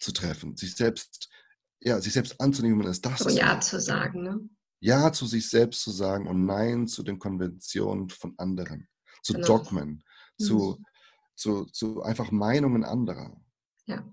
[0.00, 1.28] zu treffen, sich selbst,
[1.80, 4.40] ja, sich selbst anzunehmen, es das so Ja zu sagen, ne?
[4.80, 8.88] Ja zu sich selbst zu sagen und Nein zu den Konventionen von anderen,
[9.22, 9.46] zu genau.
[9.46, 10.04] Dogmen,
[10.38, 10.44] mhm.
[10.44, 10.82] zu
[11.38, 13.40] zu, zu einfach Meinungen anderer.
[13.86, 14.04] Ja.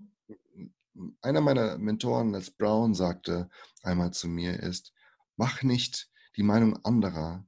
[1.20, 3.50] Einer meiner Mentoren, Les Brown, sagte
[3.82, 4.94] einmal zu mir ist,
[5.36, 7.44] mach nicht die Meinung anderer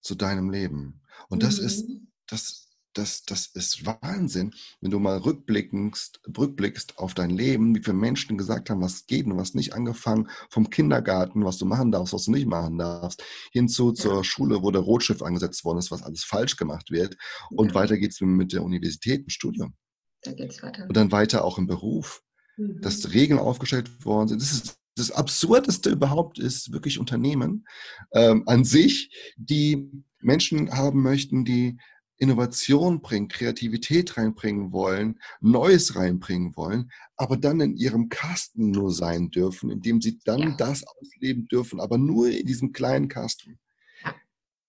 [0.00, 1.02] zu deinem Leben.
[1.28, 1.66] Und das mhm.
[1.66, 1.88] ist,
[2.26, 2.67] das,
[2.98, 8.36] das, das ist Wahnsinn, wenn du mal rückblickst, rückblickst auf dein Leben, wie viele Menschen
[8.36, 12.24] gesagt haben, was geht und was nicht, angefangen vom Kindergarten, was du machen darfst, was
[12.24, 16.24] du nicht machen darfst, hinzu zur Schule, wo der Rotschiff angesetzt worden ist, was alles
[16.24, 17.16] falsch gemacht wird.
[17.50, 17.74] Und ja.
[17.74, 19.74] weiter geht es mit der Universität, im Studium.
[20.22, 20.84] Da geht's weiter.
[20.84, 22.22] Und dann weiter auch im Beruf,
[22.56, 22.80] mhm.
[22.80, 24.42] dass Regeln aufgestellt worden sind.
[24.42, 27.66] Das ist das Absurdeste überhaupt ist wirklich Unternehmen
[28.12, 29.88] ähm, an sich, die
[30.20, 31.78] Menschen haben möchten, die
[32.18, 39.30] Innovation bringen, Kreativität reinbringen wollen, Neues reinbringen wollen, aber dann in ihrem Kasten nur sein
[39.30, 40.56] dürfen, indem sie dann ja.
[40.56, 43.58] das ausleben dürfen, aber nur in diesem kleinen Kasten.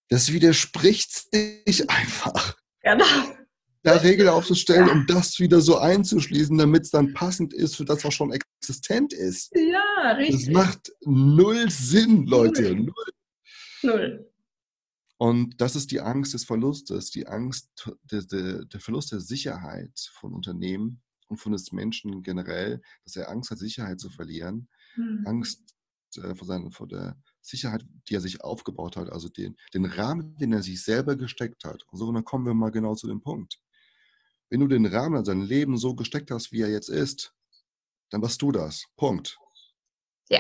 [0.10, 2.58] Das widerspricht sich einfach.
[2.82, 3.06] Genau.
[3.84, 4.94] Da Regeln aufzustellen, ja.
[4.94, 9.14] um das wieder so einzuschließen, damit es dann passend ist für das, was schon existent
[9.14, 9.52] ist.
[9.56, 10.48] Ja, richtig.
[10.48, 12.76] Das macht null Sinn, Leute.
[12.76, 12.94] Null.
[13.84, 14.29] Null.
[15.20, 19.92] Und das ist die Angst des Verlustes, die Angst, der, der, der Verlust der Sicherheit
[20.14, 25.24] von Unternehmen und von des Menschen generell, dass er Angst hat, Sicherheit zu verlieren, mhm.
[25.26, 25.76] Angst
[26.16, 30.38] äh, vor, seiner, vor der Sicherheit, die er sich aufgebaut hat, also den, den Rahmen,
[30.38, 31.84] den er sich selber gesteckt hat.
[31.92, 33.60] Und so, und dann kommen wir mal genau zu dem Punkt.
[34.50, 37.36] Wenn du den Rahmen, also dein Leben so gesteckt hast, wie er jetzt ist,
[38.10, 38.86] dann warst du das.
[38.96, 39.38] Punkt.
[40.30, 40.40] Ja.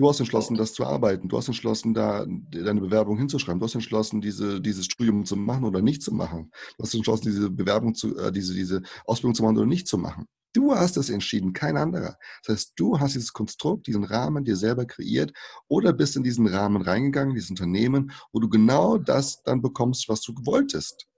[0.00, 1.28] Du hast entschlossen, das zu arbeiten.
[1.28, 3.60] Du hast entschlossen, da deine Bewerbung hinzuschreiben.
[3.60, 6.50] Du hast entschlossen, diese, dieses Studium zu machen oder nicht zu machen.
[6.78, 9.98] Du hast entschlossen, diese Bewerbung zu, äh, diese, diese Ausbildung zu machen oder nicht zu
[9.98, 10.24] machen.
[10.54, 12.16] Du hast es entschieden, kein anderer.
[12.46, 15.34] Das heißt, du hast dieses Konstrukt, diesen Rahmen dir selber kreiert
[15.68, 20.22] oder bist in diesen Rahmen reingegangen, dieses Unternehmen, wo du genau das dann bekommst, was
[20.22, 21.08] du wolltest.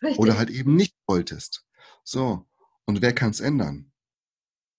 [0.00, 0.20] Richtig.
[0.20, 1.64] Oder halt eben nicht wolltest.
[2.04, 2.46] So,
[2.84, 3.90] und wer kann es ändern?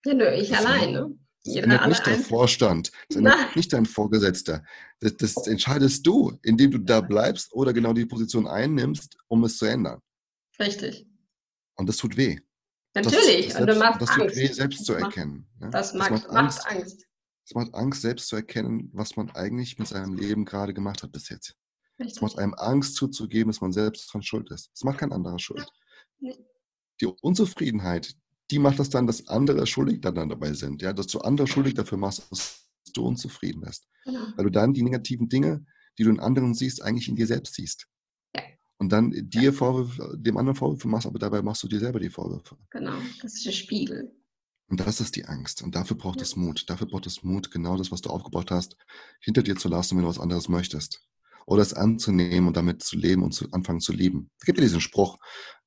[0.06, 1.18] Ja, nur ich das alleine.
[1.46, 3.48] Das ändert nicht der Vorstand, das ändert Nein.
[3.56, 4.64] nicht dein Vorgesetzter.
[5.00, 9.58] Das, das, entscheidest du, indem du da bleibst oder genau die Position einnimmst, um es
[9.58, 10.00] zu ändern.
[10.60, 11.06] Richtig.
[11.76, 12.40] Und das tut weh.
[12.96, 14.28] Natürlich, das, das, und du machst das Angst.
[14.28, 15.48] tut weh, selbst zu erkennen.
[15.60, 15.70] Ne?
[15.72, 16.60] Das, macht, macht, Angst.
[16.60, 17.08] macht Angst.
[17.46, 21.12] Es macht Angst, selbst zu erkennen, was man eigentlich mit seinem Leben gerade gemacht hat
[21.12, 21.58] bis jetzt.
[21.98, 24.72] Es macht einem Angst zuzugeben, dass man selbst dran schuld ist.
[24.74, 25.68] Es macht kein anderer schuld.
[26.20, 26.38] Nee.
[27.02, 28.16] Die Unzufriedenheit,
[28.52, 30.82] die macht das dann, dass andere schuldig dann dabei sind.
[30.82, 33.88] Ja, dass du andere schuldig dafür machst, dass du unzufrieden bist.
[34.06, 34.26] Genau.
[34.36, 35.66] Weil du dann die negativen Dinge,
[35.98, 37.88] die du in anderen siehst, eigentlich in dir selbst siehst.
[38.36, 38.42] Ja.
[38.78, 42.10] Und dann dir Vorwürfe, dem anderen Vorwürfe machst, aber dabei machst du dir selber die
[42.10, 42.58] Vorwürfe.
[42.72, 44.14] Genau, das ist der Spiegel.
[44.68, 45.62] Und das ist die Angst.
[45.62, 46.70] Und dafür braucht es Mut.
[46.70, 48.76] Dafür braucht es Mut, genau das, was du aufgebaut hast,
[49.20, 51.02] hinter dir zu lassen, wenn du was anderes möchtest.
[51.46, 54.32] Oder es anzunehmen und damit zu leben und zu anfangen zu lieben.
[54.40, 55.20] Es gibt ja diesen Spruch,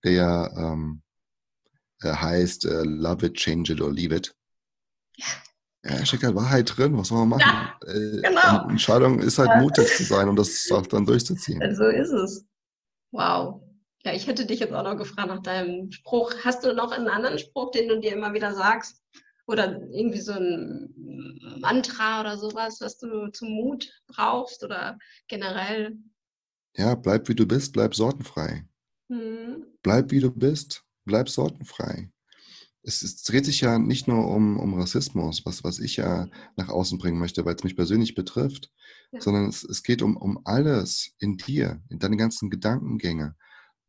[0.03, 1.03] der ähm,
[2.05, 4.35] heißt äh, Love it, change it or leave it.
[5.17, 5.27] Ja.
[5.89, 7.43] Ja, steckt halt Wahrheit drin, was soll man machen?
[7.87, 8.69] Ja, äh, genau.
[8.69, 9.61] Entscheidung ist halt ja.
[9.61, 11.75] mutig zu sein und das auch dann durchzuziehen.
[11.77, 12.45] So ist es.
[13.13, 13.63] Wow.
[14.05, 16.33] Ja, ich hätte dich jetzt auch noch gefragt nach deinem Spruch.
[16.45, 19.03] Hast du noch einen anderen Spruch, den du dir immer wieder sagst?
[19.47, 20.93] Oder irgendwie so ein
[21.61, 25.97] Mantra oder sowas, was du zum Mut brauchst oder generell?
[26.77, 28.65] Ja, bleib wie du bist, bleib sortenfrei.
[29.09, 29.65] Hm.
[29.83, 32.11] Bleib wie du bist, bleib sortenfrei.
[32.83, 36.69] Es, es, dreht sich ja nicht nur um, um Rassismus, was, was ich ja nach
[36.69, 38.71] außen bringen möchte, weil es mich persönlich betrifft,
[39.11, 39.21] ja.
[39.21, 43.35] sondern es, es geht um, um alles in dir, in deine ganzen Gedankengänge,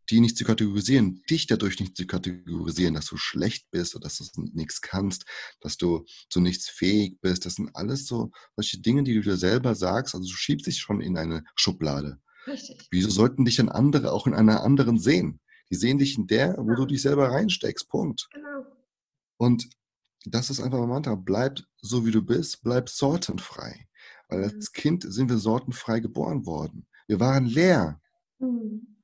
[0.10, 4.18] die nicht zu kategorisieren, dich dadurch nicht zu kategorisieren, dass du schlecht bist oder dass
[4.18, 5.26] du nichts kannst,
[5.60, 7.46] dass du zu nichts fähig bist.
[7.46, 10.16] Das sind alles so solche Dinge, die du dir selber sagst.
[10.16, 12.20] Also du schiebst dich schon in eine Schublade.
[12.48, 12.88] Richtig.
[12.90, 15.42] Wieso sollten dich dann andere auch in einer anderen sehen?
[15.72, 17.90] Die sehen dich in der, wo du dich selber reinsteckst.
[17.90, 18.28] Punkt.
[18.34, 18.66] Genau.
[19.38, 19.70] Und
[20.26, 21.16] das ist einfach ein Mantra.
[21.16, 22.62] Bleib so, wie du bist.
[22.64, 23.88] Bleib sortenfrei.
[24.30, 24.46] Weil mhm.
[24.46, 26.88] als Kind sind wir sortenfrei geboren worden.
[27.08, 28.02] Wir waren leer.
[28.40, 28.98] Mhm.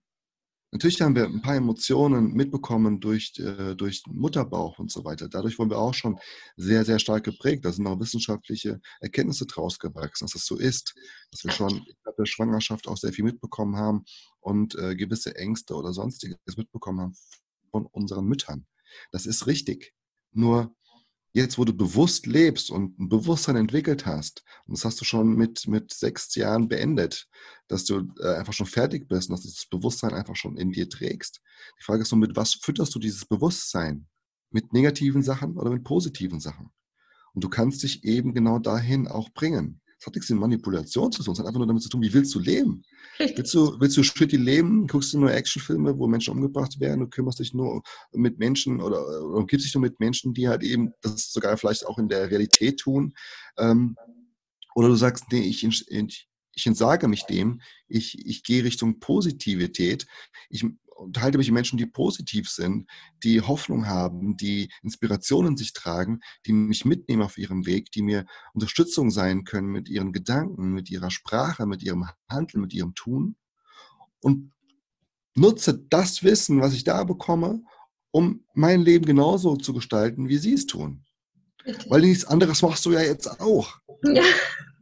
[0.71, 5.29] Natürlich haben wir ein paar Emotionen mitbekommen durch, äh, durch Mutterbauch und so weiter.
[5.29, 6.17] Dadurch wurden wir auch schon
[6.57, 7.63] sehr, sehr stark geprägt.
[7.63, 10.95] Da sind auch wissenschaftliche Erkenntnisse draus gewachsen, dass das so ist,
[11.29, 14.03] dass wir schon in der Schwangerschaft auch sehr viel mitbekommen haben
[14.43, 17.17] und äh, gewisse Ängste oder sonstiges mitbekommen haben
[17.71, 18.67] von unseren Müttern.
[19.11, 19.93] Das ist richtig.
[20.31, 20.75] Nur
[21.33, 25.35] jetzt, wo du bewusst lebst und ein Bewusstsein entwickelt hast, und das hast du schon
[25.35, 27.27] mit, mit sechs Jahren beendet,
[27.67, 30.71] dass du äh, einfach schon fertig bist und dass du das Bewusstsein einfach schon in
[30.71, 31.41] dir trägst.
[31.79, 34.07] Die Frage ist nur, mit was fütterst du dieses Bewusstsein?
[34.51, 36.69] Mit negativen Sachen oder mit positiven Sachen?
[37.33, 39.81] Und du kannst dich eben genau dahin auch bringen.
[40.03, 42.13] Das hat nichts mit Manipulation zu tun, es hat einfach nur damit zu tun, wie
[42.13, 42.83] willst du leben?
[43.17, 44.85] Willst du, willst du shitty leben?
[44.85, 46.99] Guckst du nur Actionfilme, wo Menschen umgebracht werden?
[46.99, 50.61] Du kümmerst dich nur mit Menschen oder, oder gibst dich nur mit Menschen, die halt
[50.61, 53.13] eben das sogar vielleicht auch in der Realität tun?
[53.57, 53.95] Ähm,
[54.75, 60.05] oder du sagst, nee, ich, ich, ich entsage mich dem, ich, ich gehe Richtung Positivität,
[60.49, 60.65] ich
[61.03, 62.89] unterhalte mich mit Menschen, die positiv sind,
[63.23, 68.25] die Hoffnung haben, die Inspirationen sich tragen, die mich mitnehmen auf ihrem Weg, die mir
[68.53, 73.35] Unterstützung sein können mit ihren Gedanken, mit ihrer Sprache, mit ihrem Handeln, mit ihrem Tun.
[74.21, 74.51] Und
[75.35, 77.63] nutze das Wissen, was ich da bekomme,
[78.11, 81.03] um mein Leben genauso zu gestalten, wie sie es tun.
[81.87, 83.79] Weil nichts anderes machst du ja jetzt auch.
[84.03, 84.23] Ja.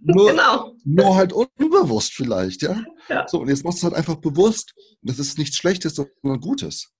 [0.02, 0.71] Nur, genau.
[0.84, 2.84] Nur halt unbewusst vielleicht, ja?
[3.10, 3.28] ja?
[3.28, 4.74] So, und jetzt machst du es halt einfach bewusst.
[5.02, 6.92] Das ist nichts Schlechtes, sondern Gutes.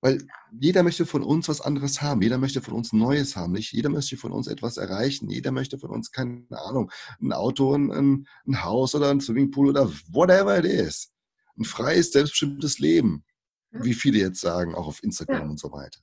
[0.00, 0.26] Weil
[0.58, 2.22] jeder möchte von uns was anderes haben.
[2.22, 3.52] Jeder möchte von uns Neues haben.
[3.52, 5.30] Nicht jeder möchte von uns etwas erreichen.
[5.30, 9.88] Jeder möchte von uns, keine Ahnung, ein Auto, ein, ein Haus oder ein Swimmingpool oder
[10.10, 11.12] whatever it is.
[11.56, 13.24] Ein freies, selbstbestimmtes Leben.
[13.70, 15.48] Wie viele jetzt sagen, auch auf Instagram ja.
[15.50, 16.00] und so weiter.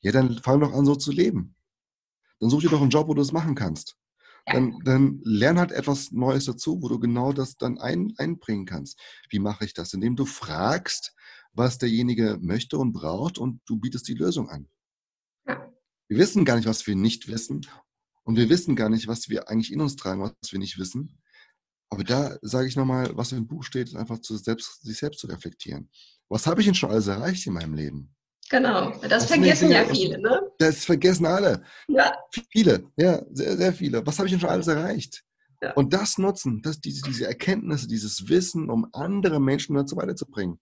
[0.00, 1.56] Ja, dann fang doch an, so zu leben.
[2.38, 3.96] Dann such dir doch einen Job, wo du es machen kannst
[4.46, 9.00] dann, dann lern halt etwas Neues dazu, wo du genau das dann ein, einbringen kannst.
[9.28, 9.92] Wie mache ich das?
[9.92, 11.14] Indem du fragst,
[11.52, 14.68] was derjenige möchte und braucht und du bietest die Lösung an.
[15.46, 17.66] Wir wissen gar nicht, was wir nicht wissen
[18.24, 21.20] und wir wissen gar nicht, was wir eigentlich in uns tragen, was wir nicht wissen.
[21.88, 25.20] Aber da sage ich nochmal, was im Buch steht, ist einfach zu selbst, sich selbst
[25.20, 25.90] zu reflektieren.
[26.28, 28.14] Was habe ich denn schon alles erreicht in meinem Leben?
[28.50, 30.42] Genau, das, das vergessen ja viele, ne?
[30.58, 31.62] Das vergessen alle.
[31.86, 32.12] Ja.
[32.50, 34.04] Viele, ja, sehr, sehr viele.
[34.04, 35.22] Was habe ich denn schon alles erreicht?
[35.62, 35.72] Ja.
[35.74, 40.58] Und das nutzen, das, diese, diese Erkenntnisse, dieses Wissen, um andere Menschen dazu weiterzubringen.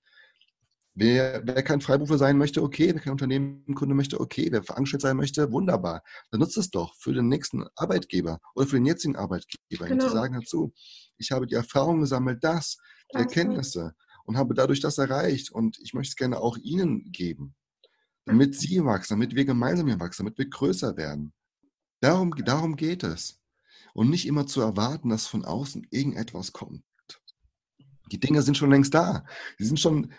[0.94, 2.90] Wer, wer kein Freiberufer sein möchte, okay.
[2.92, 4.48] Wer kein Unternehmenkunde möchte, okay.
[4.50, 6.02] Wer verangestellt sein möchte, wunderbar.
[6.30, 9.86] Dann nutzt es doch für den nächsten Arbeitgeber oder für den jetzigen Arbeitgeber.
[9.86, 10.04] Genau.
[10.04, 10.74] Zu sagen dazu,
[11.16, 12.76] ich habe die Erfahrung gesammelt, das,
[13.14, 13.94] die Erkenntnisse.
[14.28, 17.54] und habe dadurch das erreicht und ich möchte es gerne auch Ihnen geben,
[18.28, 21.32] damit Sie wachsen, damit wir gemeinsam hier wachsen, damit wir größer werden.
[22.00, 23.40] Darum, darum geht es.
[23.94, 26.84] Und nicht immer zu erwarten, dass von außen irgendetwas kommt.
[28.12, 29.24] Die Dinge sind schon längst da.
[29.58, 30.12] Die sind schon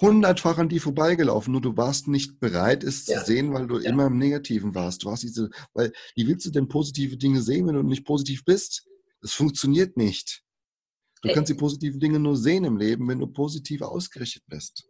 [0.00, 3.20] hundertfach an dir vorbeigelaufen, nur du warst nicht bereit, es ja.
[3.20, 3.90] zu sehen, weil du ja.
[3.90, 5.04] immer im Negativen warst.
[5.04, 8.44] Du hast diese, weil, wie willst du denn positive Dinge sehen, wenn du nicht positiv
[8.44, 8.86] bist?
[9.20, 10.42] Das funktioniert nicht.
[11.22, 14.88] Du kannst die positiven Dinge nur sehen im Leben, wenn du positiv ausgerichtet bist.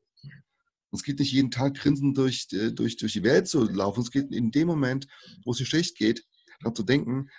[0.93, 4.03] Es geht nicht jeden Tag grinsend durch, äh, durch, durch die Welt zu laufen.
[4.03, 5.07] Es geht in dem Moment,
[5.45, 6.25] wo es dir schlecht geht,
[6.61, 7.31] daran zu denken,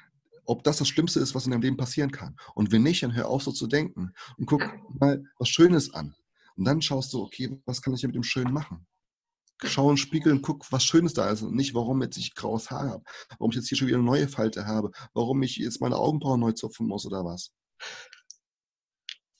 [0.45, 2.35] ob das das Schlimmste ist, was in deinem Leben passieren kann.
[2.55, 4.63] Und wenn nicht, dann hör auf so zu denken und guck
[4.99, 6.15] mal was Schönes an.
[6.55, 8.85] Und dann schaust du, okay, was kann ich hier mit dem Schönen machen?
[9.63, 12.35] Schau in den Spiegel und guck, was Schönes da ist und nicht, warum jetzt ich
[12.35, 13.03] graues Haar habe,
[13.37, 16.39] warum ich jetzt hier schon wieder eine neue Falte habe, warum ich jetzt meine Augenbrauen
[16.39, 17.51] neu zupfen muss oder was.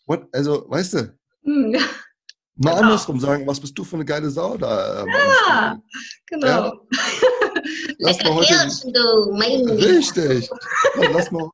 [0.05, 0.27] What?
[0.31, 1.17] Also, weißt du?
[1.43, 1.75] Hm.
[2.55, 2.81] Mal genau.
[2.83, 5.01] andersrum sagen, was bist du für eine geile Sau da?
[5.01, 5.81] Ähm, ja,
[6.27, 6.47] genau.
[6.47, 6.73] Ja.
[7.97, 8.53] Lass mal heute,
[9.85, 10.49] Richtig.
[11.11, 11.49] Lass mal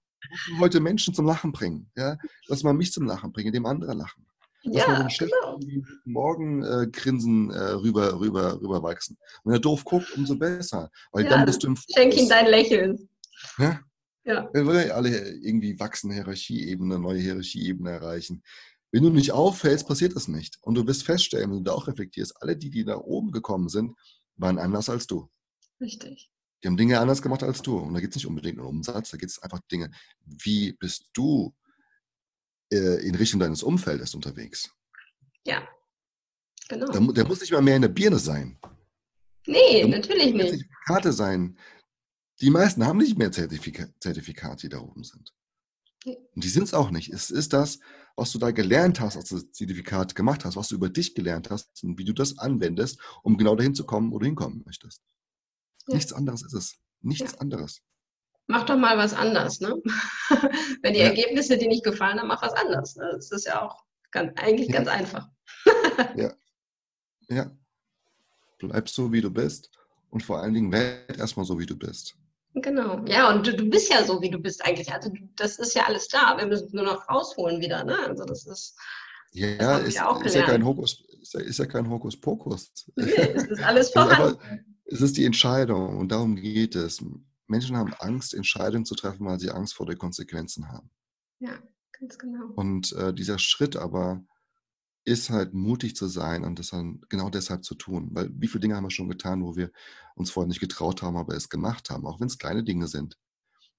[0.60, 1.90] heute Menschen zum Lachen bringen.
[1.96, 2.18] Ja?
[2.48, 4.26] Lass mal mich zum Lachen bringen, indem andere lachen.
[4.64, 5.60] Lass ja, mal den Chef genau.
[6.04, 9.18] morgen äh, grinsen äh, rüber, rüber, rüber wachsen.
[9.46, 10.90] Wenn er doof guckt, umso besser.
[11.14, 11.78] Weil ja, dann bist du im.
[11.78, 13.10] Schenk ihm dein Lächeln.
[13.58, 13.80] Ja?
[14.26, 14.50] Ja.
[14.54, 18.44] Wir wollen ja alle irgendwie wachsen, Hierarchieebene, neue Hierarchieebene erreichen.
[18.92, 20.58] Wenn du nicht auffällst, passiert das nicht.
[20.62, 23.70] Und du wirst feststellen, wenn du da auch reflektierst, alle die, die nach oben gekommen
[23.70, 23.96] sind,
[24.36, 25.30] waren anders als du.
[25.80, 26.32] Richtig.
[26.64, 27.78] Die haben Dinge anders gemacht als du.
[27.78, 29.92] Und da geht es nicht unbedingt um Umsatz, da geht es einfach Dinge,
[30.26, 31.54] wie bist du
[32.72, 34.72] äh, in Richtung deines Umfeldes unterwegs?
[35.46, 35.68] Ja,
[36.68, 36.92] genau.
[36.92, 38.60] Der, der, muss nicht mal mehr in der Birne sein.
[39.46, 40.50] Nee, der natürlich nicht.
[40.50, 41.58] Zertifikate sein.
[42.42, 45.34] Die meisten haben nicht mehr Zertifika Zertifikate, die da oben sind.
[46.06, 47.12] Und die sind es auch nicht.
[47.12, 47.80] Es ist das,
[48.20, 51.16] was du da gelernt hast, als du das Zertifikat gemacht hast, was du über dich
[51.16, 54.62] gelernt hast und wie du das anwendest, um genau dahin zu kommen, wo du hinkommen
[54.66, 55.02] möchtest.
[55.88, 55.96] Ja.
[55.96, 56.76] Nichts anderes ist es.
[57.02, 57.38] Nichts ja.
[57.40, 57.82] anderes.
[58.48, 59.76] Mach doch mal was anders, ne?
[60.82, 61.06] Wenn die ja.
[61.06, 62.96] Ergebnisse dir nicht gefallen, dann mach was anders.
[62.96, 63.10] Ne?
[63.14, 65.30] Das ist ja auch ganz, eigentlich ganz einfach.
[66.16, 66.34] ja.
[67.30, 67.52] Ja.
[68.58, 69.72] Bleib so, wie du bist
[70.10, 72.19] und vor allen Dingen werd erstmal so, wie du bist.
[72.56, 73.04] Genau.
[73.06, 74.92] Ja, und du, du bist ja so, wie du bist eigentlich.
[74.92, 76.38] Also das ist ja alles da.
[76.38, 77.84] Wir müssen es nur noch rausholen wieder.
[77.84, 77.98] Ne?
[78.08, 78.78] Also das ist.
[79.32, 82.90] Ja, das ist, ist, ja kein Hokus, ist, ja, ist ja kein Hokuspokus.
[82.96, 84.40] Nee, es ist alles vorhanden.
[84.86, 87.04] es ist die Entscheidung und darum geht es.
[87.46, 90.90] Menschen haben Angst, Entscheidungen zu treffen, weil sie Angst vor den Konsequenzen haben.
[91.40, 91.60] Ja,
[91.92, 92.46] ganz genau.
[92.56, 94.24] Und äh, dieser Schritt aber
[95.10, 98.10] ist halt mutig zu sein und das dann genau deshalb zu tun.
[98.12, 99.72] Weil wie viele Dinge haben wir schon getan, wo wir
[100.16, 103.18] uns vorher nicht getraut haben, aber es gemacht haben, auch wenn es kleine Dinge sind.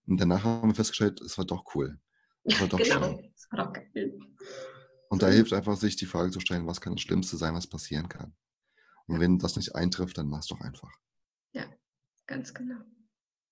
[0.06, 2.00] Und danach haben wir festgestellt, es war doch cool.
[2.42, 3.14] Es war doch genau.
[3.14, 3.32] schön.
[3.34, 4.18] Es war doch geil.
[5.08, 7.68] Und da hilft einfach, sich die Frage zu stellen, was kann das Schlimmste sein, was
[7.68, 8.34] passieren kann.
[9.06, 9.20] Und ja.
[9.20, 10.90] wenn das nicht eintrifft, dann mach es doch einfach.
[11.52, 11.64] Ja,
[12.26, 12.80] ganz genau.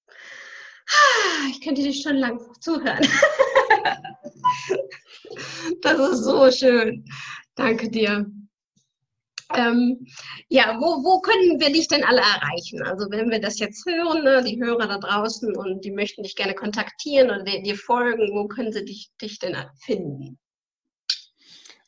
[0.09, 3.07] Ah, ich könnte dir schon lang zuhören.
[5.83, 7.05] Das ist so schön.
[7.59, 8.25] Danke dir.
[9.53, 10.07] Ähm,
[10.49, 12.83] ja, wo, wo können wir dich denn alle erreichen?
[12.83, 16.37] Also wenn wir das jetzt hören, ne, die Hörer da draußen und die möchten dich
[16.37, 20.39] gerne kontaktieren oder dir, folgen, wo können sie dich, dich denn finden?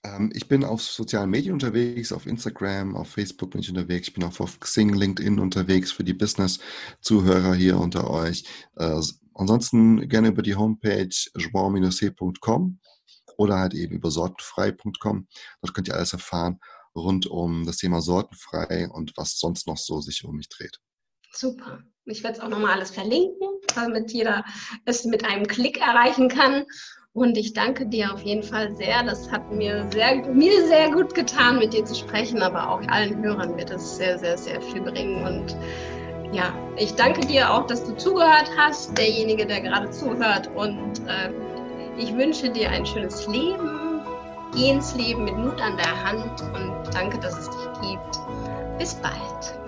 [0.03, 4.14] Ähm, ich bin auf sozialen Medien unterwegs, auf Instagram, auf Facebook bin ich unterwegs, ich
[4.14, 8.43] bin auch auf Xing, LinkedIn unterwegs für die Business-Zuhörer hier unter euch.
[8.75, 9.01] Äh,
[9.35, 12.81] ansonsten gerne über die Homepage joao-c.com
[13.41, 15.26] oder halt eben über sortenfrei.com.
[15.62, 16.61] Dort könnt ihr alles erfahren
[16.95, 20.78] rund um das Thema sortenfrei und was sonst noch so sich um mich dreht.
[21.32, 21.80] Super.
[22.05, 24.45] Ich werde es auch nochmal alles verlinken, damit jeder
[24.84, 26.64] es mit einem Klick erreichen kann.
[27.12, 29.03] Und ich danke dir auf jeden Fall sehr.
[29.05, 33.22] Das hat mir sehr, mir sehr gut getan, mit dir zu sprechen, aber auch allen
[33.22, 35.24] Hörern wird es sehr, sehr, sehr viel bringen.
[35.24, 35.57] Und
[36.32, 40.49] ja, ich danke dir auch, dass du zugehört hast, derjenige, der gerade zuhört.
[40.57, 41.32] Und äh,
[41.97, 44.01] ich wünsche dir ein schönes Leben.
[44.55, 48.20] Geh ins Leben mit Mut an der Hand und danke, dass es dich gibt.
[48.78, 49.61] Bis bald.